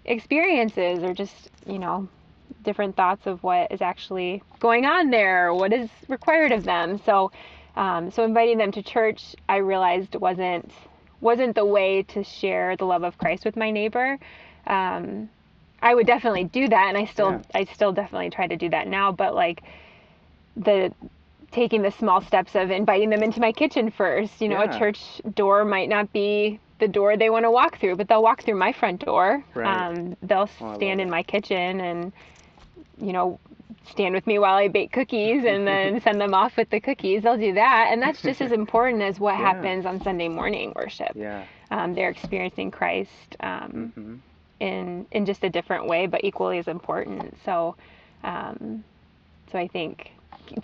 experiences 0.06 1.04
or 1.04 1.14
just, 1.14 1.52
you 1.68 1.78
know, 1.78 2.08
different 2.64 2.96
thoughts 2.96 3.28
of 3.28 3.44
what 3.44 3.72
is 3.72 3.82
actually 3.82 4.42
going 4.60 4.86
on 4.86 5.12
there, 5.12 5.54
what 5.54 5.72
is 5.72 5.90
required 6.08 6.52
of 6.52 6.64
them. 6.64 6.98
So, 6.98 7.32
um, 7.76 8.10
so 8.10 8.24
inviting 8.24 8.58
them 8.58 8.72
to 8.72 8.82
church, 8.82 9.36
I 9.48 9.58
realized 9.58 10.16
wasn't 10.16 10.72
wasn't 11.22 11.56
the 11.56 11.66
way 11.66 12.04
to 12.04 12.24
share 12.24 12.76
the 12.76 12.86
love 12.86 13.04
of 13.04 13.18
Christ 13.18 13.46
with 13.46 13.56
my 13.56 13.70
neighbor. 13.72 14.18
Um, 14.66 15.30
I 15.82 15.94
would 15.96 16.08
definitely 16.08 16.46
do 16.46 16.68
that, 16.70 16.88
and 16.90 16.98
I 16.98 17.06
still 17.06 17.32
Yeah. 17.32 17.42
I 17.54 17.66
still 17.66 17.92
definitely 17.94 18.30
try 18.30 18.48
to 18.48 18.56
do 18.58 18.70
that 18.70 18.88
now. 18.88 19.12
But 19.12 19.36
like 19.36 19.64
the 20.56 20.94
taking 21.52 21.82
the 21.82 21.92
small 21.92 22.22
steps 22.22 22.56
of 22.56 22.72
inviting 22.72 23.10
them 23.10 23.24
into 23.24 23.40
my 23.40 23.52
kitchen 23.52 23.90
first. 23.92 24.42
You 24.42 24.50
know, 24.50 24.62
Yeah. 24.62 24.64
a 24.64 24.68
church 24.80 25.22
door 25.36 25.66
might 25.66 25.90
not 25.90 26.12
be 26.12 26.60
the 26.80 26.88
door 26.88 27.18
they 27.18 27.30
want 27.30 27.46
to 27.46 27.52
walk 27.52 27.80
through, 27.80 27.96
but 27.96 28.08
they'll 28.08 28.24
walk 28.24 28.44
through 28.44 28.56
my 28.56 28.72
front 28.74 29.04
door. 29.06 29.44
Right. 29.56 29.86
Um, 29.88 30.16
they'll 30.22 30.50
Oh, 30.62 30.76
stand 30.76 31.02
in 31.02 31.10
my 31.10 31.24
kitchen 31.24 31.80
and, 31.82 32.14
you 33.00 33.14
know, 33.14 33.40
stand 33.90 34.14
with 34.14 34.28
me 34.28 34.40
while 34.40 34.56
I 34.56 34.68
bake 34.68 34.92
cookies 34.92 35.44
and 35.46 35.68
then 35.68 36.02
send 36.04 36.20
them 36.22 36.34
off 36.34 36.58
with 36.58 36.70
the 36.70 36.80
cookies. 36.80 37.24
They'll 37.24 37.38
do 37.38 37.54
that. 37.54 37.90
And 37.92 38.02
that's 38.02 38.22
just 38.22 38.42
as 38.42 38.52
important 38.52 39.02
as 39.04 39.20
what 39.20 39.36
Yeah. 39.36 39.44
happens 39.44 39.86
on 39.86 40.02
Sunday 40.02 40.28
morning 40.28 40.74
worship. 40.76 41.16
Yeah. 41.16 41.46
Um, 41.72 41.94
they're 41.96 42.10
experiencing 42.10 42.72
Christ 42.72 43.36
um, 43.40 43.94
hmm 43.96 44.16
in, 44.60 45.06
in 45.12 45.26
just 45.26 45.44
a 45.44 45.50
different 45.50 45.88
way, 45.88 46.06
but 46.08 46.24
equally 46.24 46.58
as 46.58 46.68
important. 46.68 47.38
So, 47.46 47.76
um, 48.24 48.84
so 49.52 49.58
I 49.58 49.68
think 49.68 50.12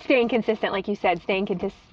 staying 0.03 0.29
consistent, 0.29 0.71
like 0.73 0.87
you 0.87 0.95
said, 0.95 1.21
staying 1.21 1.47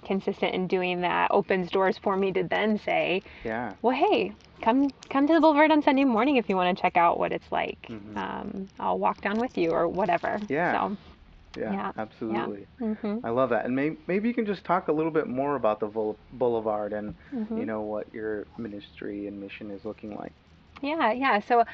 consistent 0.05 0.55
in 0.55 0.67
doing 0.67 1.01
that 1.03 1.31
opens 1.31 1.71
doors 1.71 1.99
for 1.99 2.17
me 2.17 2.33
to 2.33 2.45
then 2.45 2.79
say, 2.79 3.23
Yeah. 3.45 3.75
well, 3.83 3.97
hey, 3.97 4.33
come 4.63 4.93
come 5.11 5.27
to 5.27 5.35
the 5.35 5.41
Boulevard 5.41 5.71
on 5.71 5.83
Sunday 5.83 6.05
morning 6.05 6.37
if 6.37 6.49
you 6.49 6.57
want 6.57 6.77
to 6.77 6.81
check 6.81 6.97
out 6.97 7.19
what 7.19 7.33
it's 7.33 7.51
like. 7.51 7.79
Mhm. 7.89 8.17
Um, 8.17 8.69
I'll 8.79 8.99
walk 8.99 9.21
down 9.23 9.39
with 9.41 9.57
you 9.57 9.71
or 9.73 9.89
whatever. 9.89 10.41
Yeah. 10.49 10.89
So, 10.89 10.97
Yeah. 11.61 11.73
Yeah. 11.73 11.93
Absolutely. 11.97 12.67
hmm 12.79 13.19
I 13.25 13.31
love 13.31 13.51
that. 13.51 13.65
And 13.67 13.75
may- 13.75 13.97
maybe 14.07 14.29
you 14.29 14.35
can 14.35 14.47
just 14.47 14.65
talk 14.65 14.89
a 14.89 14.93
little 14.93 15.11
bit 15.11 15.27
more 15.27 15.57
about 15.57 15.81
the 15.81 16.15
Boulevard 16.33 16.93
and 16.93 17.15
hmm 17.31 17.59
you 17.59 17.67
know 17.67 17.81
what 17.83 18.13
your 18.13 18.47
ministry 18.59 19.27
and 19.27 19.41
mission 19.41 19.71
is 19.71 19.85
looking 19.85 20.15
like. 20.17 20.33
Yeah, 20.83 21.13
yeah. 21.13 21.41
So 21.41 21.65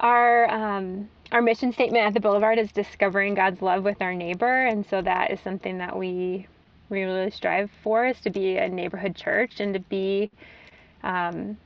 our 0.00 0.50
um, 0.50 1.08
our 1.32 1.42
mission 1.42 1.72
statement 1.72 2.04
at 2.06 2.14
the 2.14 2.20
Boulevard 2.20 2.58
is 2.58 2.72
discovering 2.72 3.34
God's 3.34 3.62
love 3.62 3.84
with 3.84 4.00
our 4.02 4.14
neighbor, 4.14 4.66
and 4.66 4.86
so 4.86 5.02
that 5.02 5.30
is 5.30 5.40
something 5.40 5.78
that 5.78 5.96
we 5.96 6.46
we 6.90 7.02
really 7.02 7.30
strive 7.30 7.70
for 7.82 8.06
is 8.06 8.20
to 8.22 8.30
be 8.30 8.56
a 8.58 8.68
neighborhood 8.68 9.16
church 9.16 9.60
and 9.60 9.74
to 9.74 9.80
be 9.80 10.30
um, 11.02 11.56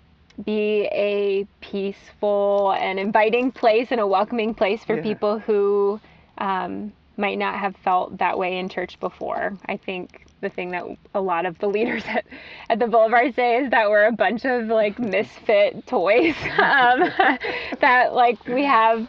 be 0.44 0.88
a 0.92 1.46
peaceful 1.60 2.72
and 2.78 2.98
inviting 2.98 3.52
place 3.52 3.88
and 3.90 4.00
a 4.00 4.06
welcoming 4.06 4.54
place 4.54 4.84
for 4.84 4.96
Yeah. 4.96 5.02
people 5.02 5.38
who 5.38 6.00
um, 6.38 6.92
might 7.20 7.38
not 7.38 7.54
have 7.58 7.76
felt 7.76 8.18
that 8.18 8.38
way 8.38 8.58
in 8.58 8.68
church 8.68 8.98
before. 8.98 9.56
I 9.66 9.76
think 9.76 10.24
the 10.40 10.48
thing 10.48 10.70
that 10.70 10.84
a 11.14 11.20
lot 11.20 11.44
of 11.46 11.58
the 11.58 11.66
leaders 11.68 12.02
at, 12.08 12.24
at 12.70 12.78
the 12.78 12.86
Boulevard 12.86 13.34
say 13.34 13.58
is 13.62 13.70
that 13.70 13.90
we're 13.90 14.06
a 14.06 14.12
bunch 14.12 14.44
of 14.44 14.66
like 14.66 14.98
misfit 15.16 15.86
toys. 15.86 16.34
um, 16.58 17.10
that 17.80 18.14
like 18.14 18.44
we 18.48 18.64
have 18.64 19.06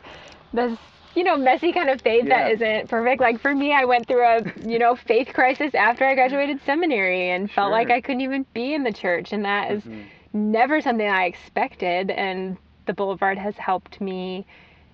this 0.54 0.78
you 1.16 1.24
know 1.24 1.38
messy 1.38 1.72
kind 1.74 1.90
of 1.90 2.02
faith 2.02 2.26
Yeah. 2.26 2.44
that 2.44 2.52
isn't 2.54 2.90
perfect. 2.90 3.22
Like 3.22 3.40
for 3.40 3.56
me, 3.56 3.74
I 3.74 3.86
went 3.86 4.08
through 4.08 4.26
a 4.26 4.42
you 4.68 4.78
know 4.78 4.96
faith 4.96 5.30
crisis 5.34 5.74
after 5.74 6.06
I 6.06 6.14
graduated 6.16 6.60
seminary 6.66 7.30
and 7.32 7.50
felt 7.50 7.72
like 7.72 7.90
I 7.90 8.02
couldn't 8.02 8.22
even 8.22 8.46
be 8.54 8.74
in 8.74 8.84
the 8.84 8.94
church, 8.94 9.32
and 9.34 9.46
that 9.46 9.72
is 9.72 9.84
Mhm. 9.84 10.04
never 10.34 10.82
something 10.82 11.08
I 11.08 11.26
expected. 11.26 12.12
And 12.12 12.58
the 12.86 12.94
Boulevard 12.94 13.38
has 13.38 13.56
helped 13.58 14.02
me. 14.02 14.46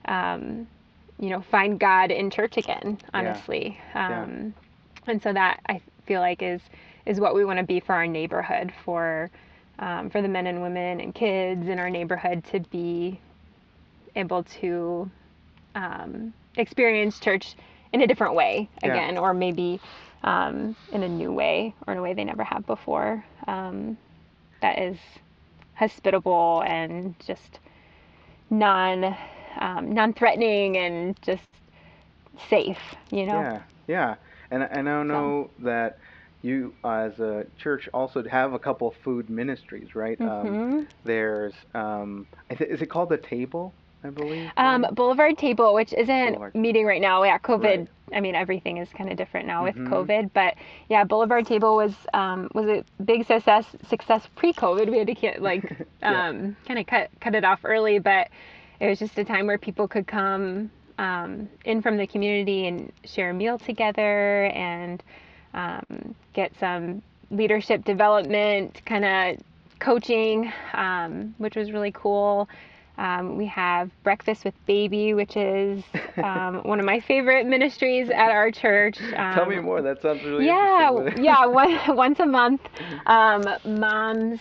Um, 0.05 0.67
you 1.19 1.29
know, 1.29 1.41
find 1.41 1.79
God 1.79 2.11
in 2.11 2.29
church 2.29 2.57
again, 2.57 2.99
honestly. 3.13 3.79
Yeah. 3.95 4.23
Um, 4.23 4.53
and 5.07 5.21
so 5.21 5.33
that 5.33 5.59
I 5.67 5.81
feel 6.05 6.21
like 6.21 6.41
is 6.41 6.61
is 7.05 7.19
what 7.19 7.35
we 7.35 7.45
want 7.45 7.59
to 7.59 7.65
be 7.65 7.79
for 7.79 7.93
our 7.93 8.07
neighborhood, 8.07 8.73
for 8.83 9.29
um, 9.79 10.09
for 10.09 10.21
the 10.21 10.27
men 10.27 10.47
and 10.47 10.61
women 10.61 10.99
and 10.99 11.13
kids 11.13 11.67
in 11.67 11.79
our 11.79 11.89
neighborhood 11.89 12.43
to 12.45 12.59
be 12.59 13.19
able 14.15 14.43
to 14.43 15.09
um, 15.75 16.33
experience 16.57 17.19
church 17.19 17.55
in 17.93 18.01
a 18.01 18.07
different 18.07 18.33
way 18.35 18.69
Yeah. 18.83 18.89
again, 18.89 19.17
or 19.17 19.33
maybe 19.33 19.79
um, 20.23 20.75
in 20.91 21.03
a 21.03 21.09
new 21.09 21.31
way 21.31 21.75
or 21.85 21.93
in 21.93 21.99
a 21.99 22.01
way 22.01 22.13
they 22.13 22.23
never 22.23 22.43
have 22.43 22.65
before. 22.65 23.23
Um, 23.47 23.97
that 24.61 24.79
is 24.79 24.97
hospitable 25.75 26.63
and 26.65 27.15
just 27.25 27.59
non 28.49 29.15
um, 29.59 29.91
non-threatening 29.93 30.77
and 30.77 31.15
just 31.21 31.43
safe. 32.49 32.77
You 33.11 33.25
know. 33.25 33.33
Yeah, 33.33 33.61
yeah, 33.87 34.15
and 34.51 34.63
and 34.63 34.89
I 34.89 35.03
know 35.03 35.49
that 35.59 35.97
you 36.41 36.73
as 36.83 37.19
a 37.19 37.45
church 37.57 37.89
also 37.93 38.23
have 38.23 38.53
a 38.53 38.59
couple 38.59 38.93
food 39.03 39.29
ministries, 39.29 39.95
right? 39.95 40.19
Um, 40.21 40.47
Mhm. 40.47 40.87
there's, 41.03 41.53
um, 41.73 42.27
I 42.49 42.55
thi- 42.55 42.65
is 42.65 42.81
it 42.81 42.87
called 42.87 43.09
the 43.09 43.17
Table? 43.17 43.73
I 44.03 44.09
believe. 44.11 44.51
Um, 44.57 44.83
right? 44.83 44.93
Boulevard 44.93 45.37
Table, 45.39 45.73
which 45.73 45.91
isn't 45.93 46.27
Boulevard. 46.33 46.55
meeting 46.55 46.85
right 46.85 47.01
now. 47.01 47.23
Yeah, 47.23 47.39
COVID. 47.39 47.63
Right. 47.79 47.87
I 48.13 48.19
mean, 48.21 48.35
everything 48.35 48.77
is 48.77 48.87
kind 48.93 49.09
of 49.11 49.17
different 49.17 49.47
now 49.47 49.63
with 49.63 49.75
Mhm. 49.75 49.87
COVID. 49.89 50.29
But 50.33 50.53
yeah, 50.87 51.03
Boulevard 51.03 51.47
Table 51.47 51.75
was 51.75 51.95
um, 52.13 52.47
was 52.53 52.67
a 52.67 52.83
big 53.03 53.25
success 53.25 53.65
success 53.89 54.27
pre-COVID. 54.35 54.89
We 54.91 54.99
had 54.99 55.07
to 55.07 55.41
like 55.41 55.63
Yeah. 56.01 56.29
um, 56.29 56.55
kind 56.67 56.79
of 56.79 56.85
cut 56.85 57.09
cut 57.19 57.33
it 57.33 57.43
off 57.43 57.61
early, 57.63 57.97
but 57.97 58.29
it 58.79 58.87
was 58.87 58.99
just 58.99 59.17
a 59.17 59.23
time 59.23 59.47
where 59.47 59.57
people 59.57 59.87
could 59.87 60.07
come 60.07 60.69
um, 60.97 61.49
in 61.65 61.81
from 61.81 61.97
the 61.97 62.07
community 62.07 62.67
and 62.67 62.91
share 63.05 63.31
a 63.31 63.33
meal 63.33 63.57
together 63.57 64.45
and 64.45 65.03
um, 65.53 66.15
get 66.33 66.51
some 66.59 67.01
leadership 67.31 67.83
development 67.85 68.81
kind 68.85 69.05
of 69.05 69.43
coaching, 69.79 70.51
um, 70.73 71.35
which 71.37 71.55
was 71.55 71.71
really 71.71 71.91
cool. 71.91 72.47
Um, 72.97 73.37
we 73.37 73.45
have 73.45 73.91
Breakfast 74.03 74.43
with 74.43 74.55
Baby, 74.65 75.13
which 75.13 75.37
is 75.37 75.83
um, 76.17 76.63
one 76.63 76.79
of 76.79 76.85
my 76.85 76.99
favorite 76.99 77.45
ministries 77.45 78.09
at 78.09 78.31
our 78.31 78.49
church. 78.51 78.99
Um, 79.15 79.35
Tell 79.35 79.45
me 79.45 79.59
more. 79.59 79.81
That 79.81 80.01
sounds 80.01 80.23
really 80.23 80.47
yeah, 80.47 81.09
yeah. 81.17 81.45
One, 81.45 81.77
once 81.95 82.19
a 82.19 82.25
month, 82.25 82.61
um, 83.05 83.43
moms 83.65 84.39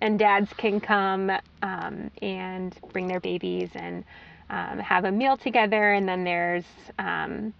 and 0.00 0.18
dads 0.18 0.52
can 0.54 0.80
come 0.80 1.30
um, 1.62 2.10
and 2.22 2.74
bring 2.92 3.08
their 3.08 3.20
babies 3.20 3.70
and 3.74 4.04
um, 4.50 4.78
have 4.78 5.04
a 5.04 5.12
meal 5.12 5.36
together, 5.36 5.92
and 5.92 6.08
then 6.08 6.24
there's 6.24 6.64
um, 6.98 7.52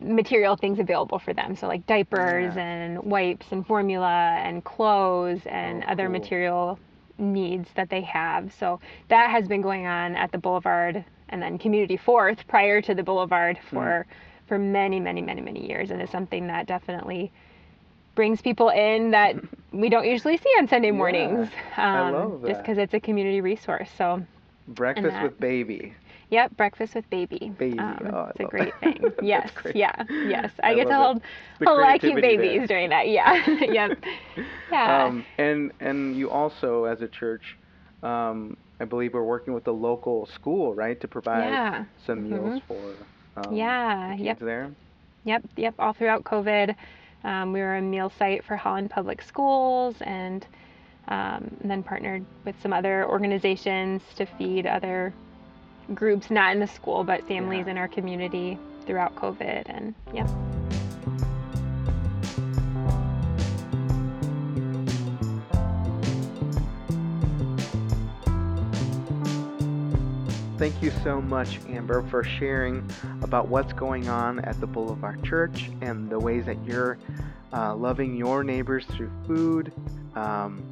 material 0.00 0.56
things 0.56 0.78
available 0.78 1.18
for 1.18 1.32
them. 1.32 1.56
So 1.56 1.66
like 1.66 1.86
diapers 1.86 2.56
Yeah. 2.56 2.56
and 2.56 3.02
wipes 3.02 3.52
and 3.52 3.66
formula 3.66 4.36
and 4.42 4.64
clothes 4.64 5.40
and 5.46 5.82
Oh, 5.82 5.88
other 5.88 6.08
cool. 6.08 6.10
material 6.10 6.78
needs 7.18 7.68
that 7.74 7.90
they 7.90 8.02
have. 8.02 8.52
So 8.58 8.80
that 9.08 9.30
has 9.30 9.48
been 9.48 9.60
going 9.62 9.86
on 9.86 10.16
at 10.16 10.32
the 10.32 10.38
Boulevard 10.38 11.04
and 11.28 11.42
then 11.42 11.58
Community 11.58 11.96
Fourth 11.96 12.46
prior 12.48 12.80
to 12.82 12.94
the 12.94 13.02
Boulevard 13.02 13.58
Hmm. 13.70 13.74
for 13.74 14.06
for 14.46 14.58
many, 14.58 14.98
many, 15.00 15.22
many, 15.22 15.40
many 15.40 15.68
years, 15.68 15.90
and 15.90 16.02
it's 16.02 16.10
something 16.10 16.48
that 16.48 16.66
definitely 16.66 17.30
brings 18.16 18.42
people 18.42 18.68
in 18.70 19.10
that 19.12 19.36
we 19.72 19.88
don't 19.88 20.06
usually 20.06 20.36
see 20.36 20.50
on 20.58 20.68
Sunday 20.68 20.90
Yeah, 20.90 20.92
mornings. 20.92 21.50
I 21.92 22.00
love 22.00 22.44
Just 22.44 22.62
because 22.62 22.78
it's 22.78 22.94
a 22.94 23.00
community 23.00 23.40
resource. 23.40 23.90
So, 23.96 24.26
Breakfast 24.68 25.20
with 25.20 25.38
baby. 25.40 25.96
yep, 26.30 26.56
breakfast 26.56 26.94
with 26.94 27.08
baby. 27.10 27.52
Baby. 27.58 27.78
Um, 27.78 28.12
Oh, 28.12 28.26
it's 28.26 28.40
a 28.40 28.44
great 28.44 28.78
that. 28.80 28.80
thing. 28.80 29.14
Yes, 29.20 29.52
yeah, 29.74 30.04
yes. 30.22 30.52
I, 30.62 30.70
I 30.70 30.74
get 30.74 30.88
to 30.88 30.94
hold. 30.96 31.22
The 31.58 31.66
a 31.66 31.72
lot 31.72 31.94
of 31.96 32.00
cute 32.02 32.20
creativity 32.20 32.32
there. 32.34 32.58
babies 32.58 32.68
during 32.68 32.90
that. 32.90 33.08
Yeah, 33.08 33.44
yep, 33.60 33.94
yeah. 34.70 35.08
Um, 35.08 35.26
and 35.38 35.72
and 35.80 36.14
you 36.16 36.30
also, 36.30 36.84
as 36.84 37.00
a 37.02 37.08
church, 37.08 37.56
um, 38.02 38.56
I 38.80 38.84
believe 38.84 39.14
we're 39.14 39.24
working 39.24 39.54
with 39.54 39.64
the 39.64 39.72
local 39.72 40.26
school, 40.26 40.74
right, 40.74 41.00
to 41.00 41.08
provide 41.08 41.60
yeah, 41.60 41.84
some 41.96 42.22
meals 42.22 42.54
Mhm. 42.54 42.62
for 42.66 43.08
um, 43.36 43.74
yeah, 43.74 44.14
kids 44.16 44.38
yep. 44.38 44.40
there. 44.40 44.76
Yep, 45.24 45.42
yep. 45.56 45.74
All 45.78 45.92
throughout 45.92 46.24
COVID, 46.24 46.74
um, 47.24 47.52
we 47.52 47.60
were 47.60 47.76
a 47.76 47.82
meal 47.82 48.10
site 48.18 48.44
for 48.44 48.56
Holland 48.56 48.90
Public 48.90 49.22
Schools, 49.22 49.96
and, 50.00 50.46
um, 51.08 51.56
and 51.60 51.70
then 51.70 51.82
partnered 51.82 52.24
with 52.44 52.54
some 52.62 52.72
other 52.72 53.06
organizations 53.06 54.02
to 54.16 54.26
feed 54.26 54.66
other 54.66 55.12
groups, 55.94 56.30
not 56.30 56.52
in 56.52 56.60
the 56.60 56.66
school, 56.66 57.04
but 57.04 57.26
families 57.26 57.66
Yeah. 57.66 57.72
in 57.72 57.78
our 57.78 57.88
community 57.88 58.58
throughout 58.86 59.14
COVID. 59.16 59.64
And 59.66 59.94
yep. 60.14 60.28
Thank 70.60 70.82
you 70.82 70.92
so 71.02 71.22
much, 71.22 71.58
Amber, 71.70 72.02
for 72.10 72.22
sharing 72.22 72.86
about 73.22 73.48
what's 73.48 73.72
going 73.72 74.10
on 74.10 74.40
at 74.40 74.60
the 74.60 74.66
Boulevard 74.66 75.24
Church 75.24 75.70
and 75.80 76.10
the 76.10 76.18
ways 76.18 76.44
that 76.44 76.62
you're 76.66 76.98
uh, 77.50 77.74
loving 77.74 78.14
your 78.14 78.44
neighbors 78.44 78.84
through 78.84 79.10
food. 79.26 79.72
Um, 80.14 80.62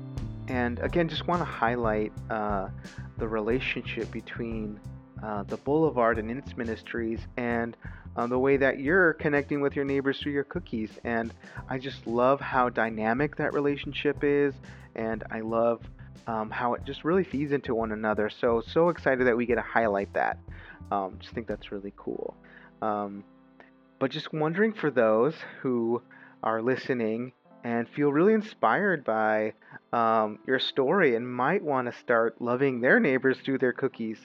and 0.47 0.79
again, 0.81 1.09
just 1.09 1.27
want 1.27 1.41
to 1.41 1.47
highlight 1.47 2.13
uh, 2.29 2.69
the 3.17 3.27
relationship 3.27 4.11
between 4.11 4.79
uh, 5.23 5.45
the 5.45 5.57
Boulevard 5.57 6.19
and 6.19 6.31
its 6.31 6.55
ministries 6.55 7.21
and 7.39 7.75
uh, 8.15 8.27
the 8.27 8.39
way 8.39 8.59
that 8.59 8.81
you're 8.81 9.15
connecting 9.15 9.63
with 9.63 9.75
your 9.75 9.87
neighbors 9.87 10.21
through 10.21 10.33
your 10.33 10.45
cookies. 10.45 10.91
And 11.03 11.33
I 11.71 11.79
just 11.79 12.07
love 12.07 12.43
how 12.43 12.69
dynamic 12.69 13.37
that 13.37 13.55
relationship 13.55 14.23
is, 14.23 14.53
and 14.95 15.25
I 15.31 15.41
love 15.41 15.81
um, 16.27 16.51
how 16.51 16.75
it 16.75 16.85
just 16.85 17.05
really 17.05 17.25
feeds 17.25 17.53
into 17.53 17.75
one 17.75 17.93
another. 17.93 18.31
So, 18.31 18.63
so 18.67 18.89
excited 18.89 19.27
that 19.27 19.37
we 19.37 19.47
get 19.47 19.57
to 19.57 19.63
highlight 19.63 20.13
that. 20.15 20.39
Um, 20.91 21.17
just 21.21 21.35
think 21.35 21.47
that's 21.47 21.73
really 21.73 21.93
cool. 21.97 22.35
Um, 22.83 23.25
but 23.99 24.11
just 24.11 24.33
wondering 24.33 24.73
for 24.73 24.91
those 24.91 25.35
who 25.61 26.03
are 26.43 26.63
listening 26.63 27.33
and 27.65 27.89
feel 27.89 28.13
really 28.13 28.35
inspired 28.35 29.05
by 29.05 29.53
um, 29.93 30.39
your 30.47 30.59
story 30.59 31.17
and 31.17 31.31
might 31.31 31.63
want 31.63 31.93
to 31.93 31.99
start 31.99 32.41
loving 32.41 32.81
their 32.81 33.01
neighbors 33.01 33.39
through 33.45 33.59
their 33.59 33.73
cookies 33.73 34.19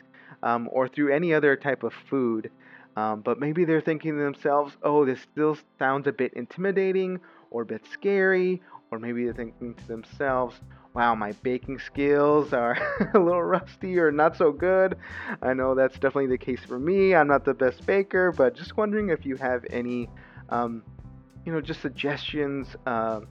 um, 0.44 0.70
or 0.72 0.88
through 0.88 1.14
any 1.14 1.34
other 1.34 1.56
type 1.56 1.84
of 1.84 1.94
food. 2.10 2.52
Um, 2.96 3.22
but 3.22 3.40
maybe 3.40 3.66
they're 3.66 3.82
thinking 3.82 4.16
to 4.18 4.24
themselves, 4.24 4.78
oh, 4.84 5.06
this 5.06 5.20
still 5.32 5.58
sounds 5.80 6.06
a 6.06 6.12
bit 6.12 6.34
intimidating 6.34 7.20
or 7.50 7.64
a 7.64 7.66
bit 7.66 7.82
scary. 7.92 8.62
Or 8.92 9.00
maybe 9.00 9.26
they're 9.26 9.34
thinking 9.34 9.74
to 9.74 9.88
themselves, 9.88 10.56
wow, 10.94 11.16
my 11.16 11.32
baking 11.44 11.80
skills 11.80 12.54
are 12.54 12.78
a 13.14 13.20
little 13.20 13.44
rusty 13.44 13.98
or 13.98 14.12
not 14.12 14.38
so 14.38 14.52
good. 14.52 14.98
I 15.42 15.54
know 15.54 15.76
that's 15.76 15.96
definitely 15.96 16.28
the 16.28 16.38
case 16.38 16.62
for 16.66 16.80
me. 16.80 17.16
I'm 17.16 17.28
not 17.28 17.46
the 17.46 17.54
best 17.54 17.86
baker, 17.86 18.32
but 18.32 18.56
just 18.56 18.78
wondering 18.78 19.10
if 19.10 19.26
you 19.26 19.36
have 19.38 19.66
any, 19.70 20.10
um, 20.50 20.84
you 21.46 21.52
know, 21.52 21.62
just 21.62 21.82
suggestions, 21.82 22.68
uh, 22.86 23.22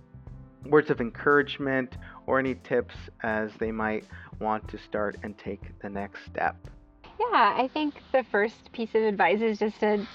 words 0.66 0.90
of 0.90 1.00
encouragement, 1.00 1.96
or 2.26 2.38
any 2.38 2.54
tips 2.54 2.94
as 3.22 3.50
they 3.58 3.72
might 3.72 4.04
want 4.40 4.66
to 4.68 4.78
start 4.78 5.16
and 5.22 5.36
take 5.38 5.60
the 5.80 5.88
next 5.88 6.24
step. 6.24 6.56
Yeah, 7.04 7.54
I 7.56 7.68
think 7.72 7.94
the 8.12 8.24
first 8.24 8.72
piece 8.72 8.94
of 8.94 9.02
advice 9.02 9.40
is 9.40 9.58
just 9.58 9.78
to 9.80 10.06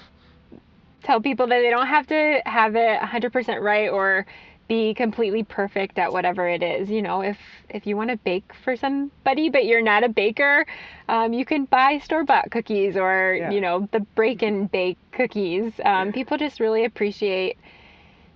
tell 1.02 1.20
people 1.20 1.46
that 1.46 1.60
they 1.60 1.70
don't 1.70 1.86
have 1.86 2.06
to 2.08 2.40
have 2.44 2.76
it 2.76 3.00
100% 3.00 3.62
right 3.62 3.88
or 3.88 4.26
be 4.68 4.94
completely 4.94 5.42
perfect 5.44 5.98
at 5.98 6.12
whatever 6.12 6.48
it 6.48 6.62
is. 6.62 6.90
You 6.90 7.02
know, 7.02 7.22
if 7.22 7.38
if 7.70 7.86
you 7.86 7.96
want 7.96 8.10
to 8.10 8.16
bake 8.18 8.52
for 8.64 8.76
somebody 8.76 9.48
but 9.50 9.64
you're 9.66 9.82
not 9.82 10.04
a 10.04 10.08
baker, 10.08 10.66
um, 11.08 11.32
you 11.32 11.44
can 11.44 11.64
buy 11.66 11.98
store 11.98 12.24
bought 12.24 12.50
cookies 12.50 12.96
or 12.96 13.36
Yeah. 13.38 13.50
you 13.52 13.60
know 13.60 13.88
the 13.92 14.00
break 14.14 14.42
and 14.42 14.70
bake 14.70 14.98
cookies. 15.12 15.72
Um, 15.84 16.12
people 16.12 16.36
just 16.38 16.60
really 16.60 16.84
appreciate 16.84 17.58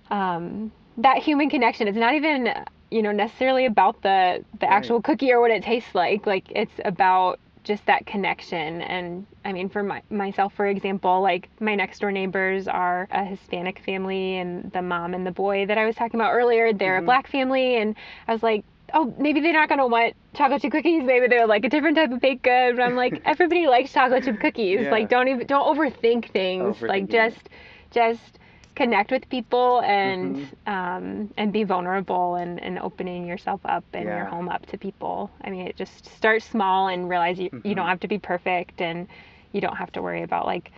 um, 0.09 0.71
that 0.97 1.17
human 1.19 1.49
connection. 1.49 1.87
It's 1.87 1.97
not 1.97 2.13
even 2.15 2.53
you 2.91 3.01
know 3.01 3.11
necessarily 3.11 3.65
about 3.65 4.01
the 4.01 4.45
the 4.59 4.67
Right. 4.67 4.73
actual 4.73 5.01
cookie 5.01 5.31
or 5.31 5.39
what 5.41 5.51
it 5.51 5.63
tastes 5.63 5.95
like. 5.95 6.25
Like 6.25 6.45
it's 6.51 6.79
about 6.85 7.39
just 7.63 7.85
that 7.85 8.05
connection 8.05 8.81
and 8.81 9.25
i 9.45 9.51
mean 9.53 9.69
for 9.69 9.83
my, 9.83 10.01
myself 10.09 10.53
for 10.53 10.65
example 10.67 11.21
like 11.21 11.49
my 11.59 11.75
next 11.75 11.99
door 11.99 12.11
neighbors 12.11 12.67
are 12.67 13.07
a 13.11 13.23
hispanic 13.23 13.79
family 13.85 14.37
and 14.37 14.71
the 14.73 14.81
mom 14.81 15.13
and 15.13 15.25
the 15.25 15.31
boy 15.31 15.65
that 15.65 15.77
i 15.77 15.85
was 15.85 15.95
talking 15.95 16.19
about 16.19 16.31
earlier 16.33 16.73
they're 16.73 16.99
Mhm. 16.99 17.03
a 17.03 17.05
black 17.05 17.27
family 17.27 17.77
and 17.77 17.95
i 18.27 18.33
was 18.33 18.43
like 18.43 18.65
oh 18.93 19.13
maybe 19.17 19.39
they're 19.39 19.53
not 19.53 19.69
going 19.69 19.79
to 19.79 19.87
want 19.87 20.13
chocolate 20.33 20.61
chip 20.61 20.71
cookies 20.71 21.03
maybe 21.03 21.27
they're 21.27 21.47
like 21.47 21.63
a 21.65 21.69
different 21.69 21.95
type 21.95 22.11
of 22.11 22.19
baked 22.19 22.43
good 22.43 22.75
but 22.75 22.83
i'm 22.83 22.95
like 22.95 23.21
everybody 23.25 23.65
likes 23.67 23.93
chocolate 23.93 24.23
chip 24.23 24.39
cookies 24.39 24.81
Yeah. 24.81 24.91
like 24.91 25.09
don't 25.09 25.27
even 25.29 25.47
don't 25.47 25.65
overthink 25.75 26.31
things 26.31 26.81
like 26.81 27.03
it. 27.03 27.09
just 27.11 27.49
just 27.91 28.39
connect 28.75 29.11
with 29.11 29.27
people 29.29 29.81
and 29.81 30.35
Mm-hmm. 30.35 30.55
um, 30.65 31.31
and 31.37 31.51
be 31.53 31.63
vulnerable 31.63 32.35
and, 32.35 32.61
and 32.61 32.79
opening 32.79 33.25
yourself 33.25 33.61
up 33.65 33.85
and 33.93 34.13
your 34.13 34.25
home 34.25 34.49
up 34.49 34.65
to 34.67 34.77
people. 34.77 35.31
I 35.41 35.49
mean, 35.49 35.67
it 35.67 35.75
just 35.77 36.05
start 36.05 36.41
small 36.43 36.87
and 36.87 37.09
realize 37.09 37.39
you, 37.39 37.49
you 37.63 37.75
don't 37.75 37.87
Mhm. 37.87 37.89
have 37.89 37.99
to 38.01 38.07
be 38.07 38.19
perfect 38.19 38.81
and 38.81 39.07
you 39.51 39.61
don't 39.61 39.75
have 39.77 39.91
to 39.93 40.01
worry 40.01 40.23
about 40.23 40.45
like 40.45 40.71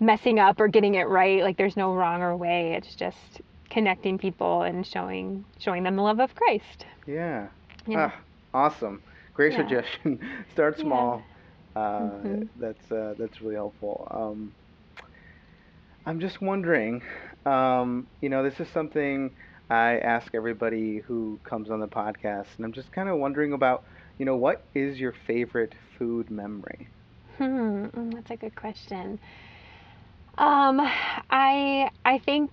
messing 0.00 0.38
up 0.38 0.60
or 0.60 0.68
getting 0.68 0.94
it 0.94 1.08
right. 1.08 1.42
Like 1.42 1.56
there's 1.56 1.76
no 1.76 1.94
wrong 1.94 2.22
or 2.22 2.36
way. 2.36 2.74
It's 2.74 2.94
just 2.94 3.40
connecting 3.70 4.18
people 4.18 4.62
and 4.62 4.86
showing 4.86 5.44
showing 5.58 5.82
them 5.84 5.96
the 5.96 6.02
love 6.02 6.20
of 6.20 6.34
Christ. 6.34 6.86
Yeah. 7.06 7.48
Yeah. 7.86 8.04
Ah, 8.04 8.22
awesome. 8.54 9.02
Great 9.34 9.52
Yeah. 9.52 9.54
suggestion. 9.54 10.18
Start 10.50 10.78
Yeah. 10.78 10.80
small. 10.80 11.28
Uh, 11.74 12.24
Mhm. 12.24 12.48
That's 12.56 12.90
uh, 12.90 13.14
that's 13.18 13.40
really 13.40 13.54
helpful. 13.54 14.06
Um, 14.10 14.54
I'm 16.06 16.20
just 16.20 16.40
wondering. 16.40 17.02
Um, 17.44 18.06
you 18.20 18.28
know, 18.28 18.42
this 18.42 18.60
is 18.60 18.68
something 18.68 19.30
I 19.70 19.98
ask 19.98 20.34
everybody 20.34 20.98
who 20.98 21.40
comes 21.44 21.70
on 21.70 21.80
the 21.80 21.88
podcast, 21.88 22.56
and 22.56 22.64
I'm 22.64 22.72
just 22.72 22.92
kind 22.92 23.08
of 23.08 23.18
wondering 23.18 23.52
about. 23.52 23.84
You 24.18 24.26
know, 24.26 24.36
what 24.36 24.66
is 24.74 25.00
your 25.00 25.12
favorite 25.26 25.74
food 25.98 26.30
memory? 26.30 26.88
Hmm, 27.38 27.86
mm, 27.86 28.14
that's 28.14 28.30
a 28.30 28.36
good 28.36 28.54
question. 28.54 29.18
Um, 30.38 30.80
I 31.30 31.90
I 32.04 32.18
think 32.18 32.50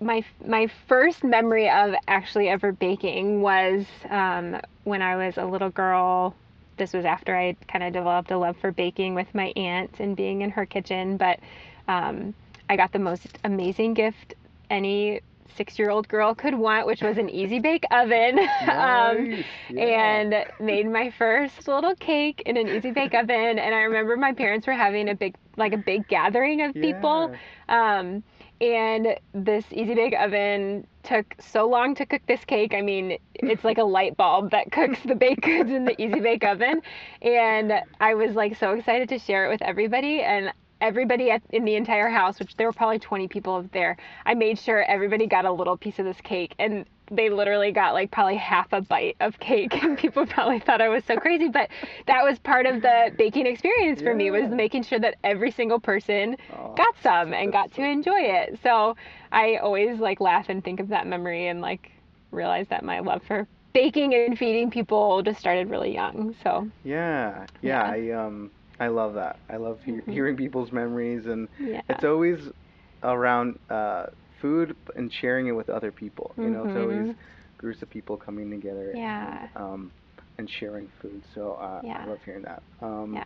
my 0.00 0.24
my 0.46 0.66
first 0.88 1.22
memory 1.24 1.68
of 1.68 1.94
actually 2.08 2.48
ever 2.48 2.72
baking 2.72 3.40
was 3.42 3.86
um, 4.08 4.60
when 4.84 5.02
I 5.02 5.16
was 5.16 5.36
a 5.36 5.44
little 5.44 5.70
girl 5.70 6.34
this 6.76 6.92
was 6.92 7.04
after 7.04 7.36
I 7.36 7.56
kind 7.68 7.84
of 7.84 7.92
developed 7.92 8.30
a 8.30 8.38
love 8.38 8.56
for 8.56 8.72
baking 8.72 9.14
with 9.14 9.34
my 9.34 9.52
aunt 9.56 10.00
and 10.00 10.16
being 10.16 10.42
in 10.42 10.50
her 10.50 10.66
kitchen. 10.66 11.16
But 11.16 11.40
um, 11.88 12.34
I 12.68 12.76
got 12.76 12.92
the 12.92 12.98
most 12.98 13.38
amazing 13.44 13.94
gift 13.94 14.34
any 14.70 15.20
six-year-old 15.56 16.08
girl 16.08 16.34
could 16.34 16.54
want, 16.54 16.86
which 16.86 17.02
was 17.02 17.18
an 17.18 17.28
easy 17.28 17.58
bake 17.58 17.84
oven. 17.90 18.38
um, 18.62 19.44
yeah. 19.68 19.82
and 19.82 20.34
made 20.58 20.86
my 20.86 21.10
first 21.10 21.68
little 21.68 21.94
cake 21.96 22.42
in 22.46 22.56
an 22.56 22.68
easy 22.68 22.90
bake 22.90 23.14
oven. 23.14 23.58
And 23.58 23.74
I 23.74 23.80
remember 23.82 24.16
my 24.16 24.32
parents 24.32 24.66
were 24.66 24.72
having 24.72 25.08
a 25.08 25.14
big, 25.14 25.34
like 25.56 25.72
a 25.72 25.78
big 25.78 26.08
gathering 26.08 26.62
of 26.62 26.74
people. 26.74 27.34
Um, 27.68 28.22
and 28.60 29.16
this 29.32 29.64
easy 29.70 29.94
bake 29.94 30.14
oven 30.18 30.86
took 31.02 31.34
so 31.38 31.68
long 31.68 31.94
to 31.96 32.06
cook 32.06 32.22
this 32.26 32.44
cake. 32.44 32.74
I 32.74 32.82
mean, 32.82 33.18
it's 33.34 33.64
like 33.64 33.78
a 33.78 33.84
light 33.84 34.16
bulb 34.16 34.50
that 34.50 34.70
cooks 34.72 34.98
the 35.04 35.14
baked 35.14 35.42
goods 35.42 35.70
in 35.70 35.84
the 35.84 36.00
easy 36.00 36.20
bake 36.20 36.44
oven. 36.44 36.82
And 37.22 37.72
I 38.00 38.14
was 38.14 38.34
like 38.34 38.56
so 38.56 38.72
excited 38.72 39.08
to 39.10 39.18
share 39.18 39.46
it 39.46 39.48
with 39.48 39.62
everybody. 39.62 40.22
And 40.22 40.52
everybody 40.80 41.30
at, 41.30 41.42
in 41.50 41.64
the 41.64 41.76
entire 41.76 42.08
house, 42.08 42.38
which 42.38 42.56
there 42.56 42.66
were 42.66 42.72
probably 42.72 42.98
20 42.98 43.28
people 43.28 43.68
there, 43.72 43.96
I 44.24 44.34
made 44.34 44.58
sure 44.58 44.82
everybody 44.82 45.26
got 45.26 45.44
a 45.44 45.52
little 45.52 45.76
piece 45.76 45.98
of 45.98 46.04
this 46.04 46.20
cake. 46.22 46.54
And 46.58 46.86
they 47.10 47.28
literally 47.30 47.72
got 47.72 47.92
like 47.94 48.10
probably 48.10 48.36
half 48.36 48.72
a 48.72 48.80
bite 48.80 49.16
of 49.20 49.38
cake 49.40 49.82
and 49.82 49.98
people 49.98 50.26
probably 50.28 50.58
thought 50.60 50.80
I 50.80 50.88
was 50.88 51.04
so 51.04 51.16
crazy 51.16 51.48
but 51.48 51.68
that 52.06 52.24
was 52.24 52.38
part 52.38 52.66
of 52.66 52.82
the 52.82 53.12
baking 53.16 53.46
experience 53.46 54.00
for 54.00 54.14
me 54.14 54.30
was 54.30 54.50
making 54.50 54.84
sure 54.84 54.98
that 55.00 55.16
every 55.24 55.50
single 55.50 55.80
person 55.80 56.36
Oh, 56.50 56.74
got 56.76 56.94
some 57.02 57.32
and 57.32 57.52
got 57.52 57.70
that's 57.70 57.76
to 57.76 57.82
enjoy 57.82 58.20
it 58.20 58.58
so 58.62 58.96
I 59.32 59.56
always 59.56 59.98
like 60.00 60.20
laugh 60.20 60.48
and 60.48 60.62
think 60.64 60.80
of 60.80 60.88
that 60.88 61.06
memory 61.06 61.46
and 61.48 61.60
like 61.60 61.92
realize 62.32 62.68
that 62.68 62.84
my 62.84 63.00
love 63.00 63.22
for 63.24 63.46
baking 63.72 64.14
and 64.14 64.30
feeding 64.38 64.70
people 64.70 65.22
just 65.22 65.32
started 65.40 65.62
really 65.70 65.86
young 65.86 66.34
so 66.42 66.68
Yeah, 66.82 67.46
yeah, 67.62 67.82
Yeah. 67.82 67.82
I 67.82 68.10
um 68.10 68.50
I 68.78 68.88
love 68.88 69.14
that. 69.14 69.38
I 69.48 69.56
love 69.56 69.80
he- 69.84 69.92
Mhm. 69.92 70.12
hearing 70.12 70.36
people's 70.36 70.72
memories 70.72 71.26
and 71.26 71.48
yeah 71.58 71.82
it's 71.88 72.04
always 72.04 72.50
around 73.02 73.58
uh, 73.68 74.06
food 74.40 74.76
and 74.96 75.12
sharing 75.12 75.46
it 75.46 75.52
with 75.52 75.68
other 75.68 75.92
people. 75.92 76.34
You 76.38 76.50
know, 76.50 76.64
it's 76.64 76.76
always 76.76 77.06
Mhm. 77.08 77.14
groups 77.58 77.82
of 77.82 77.90
people 77.90 78.16
coming 78.16 78.50
together 78.50 78.92
Yeah. 78.94 79.48
and, 79.54 79.64
um, 79.64 79.92
and 80.38 80.48
sharing 80.50 80.88
food. 81.00 81.22
So 81.34 81.54
uh, 81.54 81.80
Yeah. 81.84 82.02
I 82.04 82.08
love 82.08 82.18
hearing 82.24 82.42
that. 82.42 82.62
Um, 82.80 83.14
yeah 83.14 83.24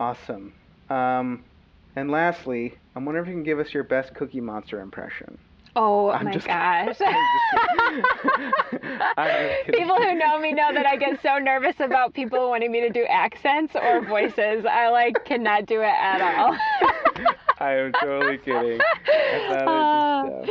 Awesome. 0.00 0.54
Um, 0.90 1.44
and 1.96 2.10
lastly, 2.10 2.74
I'm 2.94 3.04
wondering 3.04 3.24
if 3.26 3.28
you 3.28 3.34
can 3.34 3.42
give 3.42 3.58
us 3.58 3.74
your 3.74 3.82
best 3.84 4.14
Cookie 4.14 4.40
Monster 4.40 4.80
impression. 4.80 5.38
oh 5.76 6.10
I'm 6.10 6.24
my 6.24 6.32
gosh 6.38 6.98
kidding. 6.98 7.14
I'm 7.14 7.28
just 7.32 7.44
kidding. 7.50 8.04
I'm 9.16 9.48
just 9.48 9.64
kidding. 9.66 9.80
People 9.80 9.96
who 9.96 10.14
know 10.14 10.38
me 10.38 10.52
know 10.52 10.72
that 10.72 10.86
I 10.86 10.96
get 10.96 11.20
so 11.22 11.38
nervous 11.38 11.78
about 11.80 12.14
people 12.14 12.48
wanting 12.48 12.70
me 12.72 12.80
to 12.80 12.90
do 12.90 13.04
accents 13.04 13.74
or 13.76 14.00
voices. 14.02 14.64
I 14.66 14.88
like 14.88 15.24
cannot 15.24 15.66
do 15.66 15.80
it 15.82 15.84
at 15.86 16.20
all. 16.20 16.56
I 17.60 17.72
am 17.72 17.92
totally 17.92 18.38
kidding. 18.38 18.78
Just, 18.78 19.50
uh, 19.50 20.44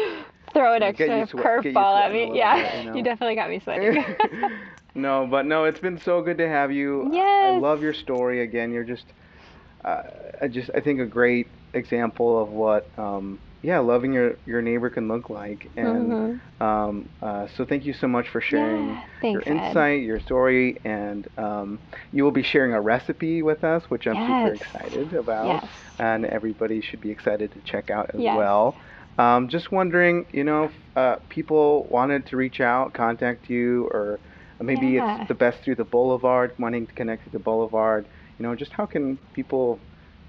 Throw 0.53 0.73
an 0.73 0.83
extra 0.83 1.07
get 1.07 1.29
curveball 1.29 2.01
at 2.01 2.11
me. 2.11 2.31
Yeah, 2.33 2.55
bit, 2.55 2.79
you 2.79 2.83
know. 2.91 2.97
you 2.97 3.03
definitely 3.03 3.35
got 3.35 3.49
me 3.49 3.59
sweating. 3.59 4.03
no, 4.95 5.27
but 5.29 5.45
no, 5.45 5.65
it's 5.65 5.79
been 5.79 5.99
so 5.99 6.21
good 6.21 6.37
to 6.37 6.47
have 6.47 6.71
you. 6.71 7.09
Yes. 7.11 7.53
I 7.53 7.57
love 7.59 7.81
your 7.81 7.93
story. 7.93 8.41
Again, 8.41 8.71
you're 8.71 8.83
just, 8.83 9.05
uh, 9.85 10.03
I 10.41 10.47
just, 10.47 10.69
I 10.73 10.79
think 10.79 10.99
a 10.99 11.05
great 11.05 11.47
example 11.73 12.41
of 12.41 12.49
what, 12.49 12.87
um, 12.97 13.39
yeah, 13.61 13.79
loving 13.79 14.13
your 14.13 14.35
your 14.45 14.61
neighbor 14.61 14.89
can 14.89 15.07
look 15.07 15.29
like. 15.29 15.71
And 15.75 16.15
Mhm. 16.15 16.41
um, 16.59 17.09
uh, 17.21 17.47
so, 17.47 17.65
thank 17.65 17.85
you 17.85 17.93
so 17.93 18.07
much 18.07 18.29
for 18.29 18.41
sharing 18.41 18.89
Yeah, 18.89 19.01
thanks, 19.21 19.43
your 19.43 19.43
Ed. 19.47 19.53
insight, 19.53 20.01
your 20.01 20.19
story, 20.19 20.77
and 20.85 21.27
um, 21.37 21.79
you 22.11 22.23
will 22.23 22.31
be 22.31 22.43
sharing 22.43 22.73
a 22.73 22.81
recipe 22.81 23.41
with 23.43 23.63
us, 23.63 23.89
which 23.89 24.07
I'm 24.07 24.19
super 24.19 24.53
excited 24.53 25.13
about. 25.13 25.61
Yes. 25.61 25.69
And 25.99 26.25
everybody 26.25 26.81
should 26.81 27.01
be 27.01 27.11
excited 27.11 27.51
to 27.53 27.61
check 27.61 27.89
out 27.89 28.11
as 28.13 28.23
Yes. 28.23 28.37
well. 28.37 28.77
Um, 29.17 29.47
just 29.49 29.71
wondering, 29.71 30.25
you 30.31 30.43
know, 30.43 30.65
if 30.65 30.73
uh, 30.95 31.15
people 31.29 31.87
wanted 31.89 32.25
to 32.27 32.37
reach 32.37 32.59
out, 32.61 32.93
contact 32.93 33.49
you, 33.49 33.85
or 33.91 34.19
maybe 34.59 34.95
Yeah. 34.95 34.97
it's 34.97 35.27
the 35.27 35.35
best 35.35 35.63
through 35.63 35.75
the 35.75 35.85
Boulevard, 35.85 36.51
wanting 36.59 36.87
to 36.87 36.93
connect 36.93 37.25
with 37.25 37.33
the 37.33 37.39
Boulevard. 37.39 38.07
You 38.37 38.43
know, 38.43 38.55
just 38.55 38.73
how 38.73 38.85
can 38.85 39.17
people 39.33 39.81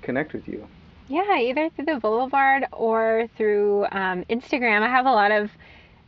connect 0.03 0.33
with 0.33 0.49
you? 0.49 0.69
Yeah, 1.09 1.39
either 1.39 1.71
through 1.71 1.87
the 1.87 1.97
Boulevard 2.01 2.67
or 2.73 3.29
through 3.37 3.87
um, 3.93 4.25
Instagram. 4.25 4.83
I 4.83 4.89
have 4.89 5.07
a 5.07 5.11
lot 5.13 5.31
of, 5.33 5.51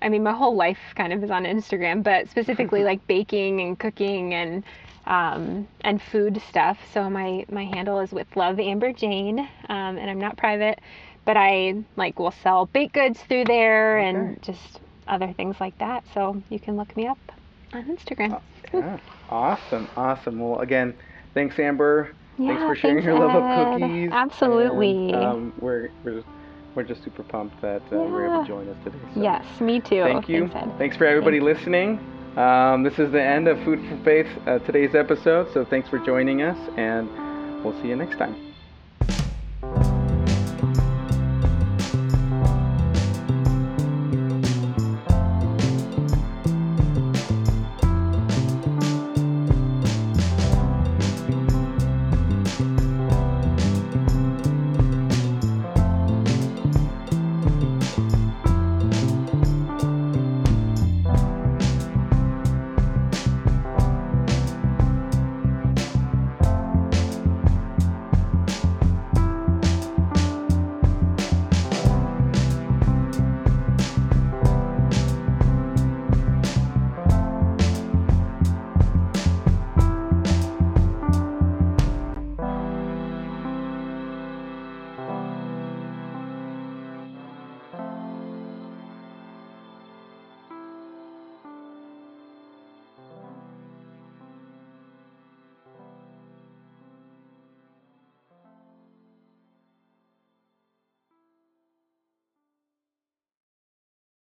I 0.03 0.09
mean, 0.09 0.23
my 0.23 0.33
whole 0.33 0.55
life 0.57 0.79
kind 0.95 1.13
of 1.13 1.25
is 1.25 1.31
on 1.31 1.45
Instagram, 1.45 2.03
but 2.03 2.29
specifically 2.29 2.85
like 2.91 3.07
baking 3.07 3.61
and 3.61 3.79
cooking 3.79 4.35
and 4.35 4.65
um, 5.07 5.67
and 5.81 6.01
food 6.01 6.41
stuff. 6.49 6.79
So 6.93 7.09
my 7.09 7.45
my 7.51 7.65
handle 7.65 8.01
is 8.01 8.13
with 8.13 8.27
Love 8.37 8.61
Amber 8.61 8.93
Jane, 8.93 9.39
um, 9.41 9.99
and 9.99 10.11
I'm 10.11 10.21
not 10.21 10.37
private, 10.37 10.79
but 11.25 11.37
I 11.37 11.75
like 11.97 12.19
will 12.19 12.31
sell 12.31 12.67
baked 12.67 12.95
goods 12.95 13.21
through 13.23 13.47
there 13.47 13.99
Okay. 13.99 14.09
and 14.09 14.43
just 14.43 14.81
other 15.09 15.33
things 15.33 15.57
like 15.61 15.77
that. 15.79 16.05
So 16.15 16.43
you 16.51 16.61
can 16.61 16.77
look 16.77 16.95
me 16.97 17.07
up 17.07 17.19
on 17.73 17.85
Instagram. 17.85 18.35
Uh, 18.35 18.41
yeah. 18.75 18.99
Awesome, 19.31 19.89
awesome. 19.97 20.39
Well, 20.39 20.61
again, 20.61 20.95
thanks, 21.35 21.59
Amber. 21.59 22.15
Thanks 22.49 22.63
for 22.63 22.75
sharing 22.75 22.97
thanks, 22.97 23.07
your 23.07 23.19
love 23.19 23.35
of 23.35 23.81
cookies. 23.81 24.11
Absolutely. 24.13 25.13
And, 25.13 25.25
um, 25.25 25.53
we're, 25.61 25.91
we're, 26.05 26.23
we're 26.75 26.83
just 26.85 27.03
super 27.05 27.23
pumped 27.23 27.61
that 27.63 27.83
uh, 27.93 27.97
we're 27.97 28.27
able 28.27 28.43
to 28.43 28.49
join 28.49 28.69
us 28.69 28.77
today. 28.85 28.99
So 29.15 29.23
yes, 29.23 29.61
me 29.61 29.81
too. 29.81 30.03
Thank 30.03 30.29
you. 30.29 30.49
Thanks, 30.49 30.73
Ed. 30.73 30.79
Thanks 30.79 30.97
for 30.97 31.07
everybody 31.07 31.41
Thank 31.41 31.59
listening. 31.59 32.01
Um, 32.37 32.85
this 32.85 32.99
is 32.99 33.11
the 33.11 33.23
end 33.23 33.49
of 33.49 33.59
Food 33.65 33.81
for 33.89 33.97
Faith, 34.05 34.29
uh, 34.47 34.61
today's 34.61 34.95
episode. 34.95 35.53
So 35.53 35.65
thanks 35.65 35.89
for 35.89 35.99
joining 35.99 36.43
us, 36.43 36.59
and 36.77 37.09
we'll 37.65 37.79
see 37.83 37.89
you 37.89 37.97
next 37.97 38.17
time. 38.19 38.50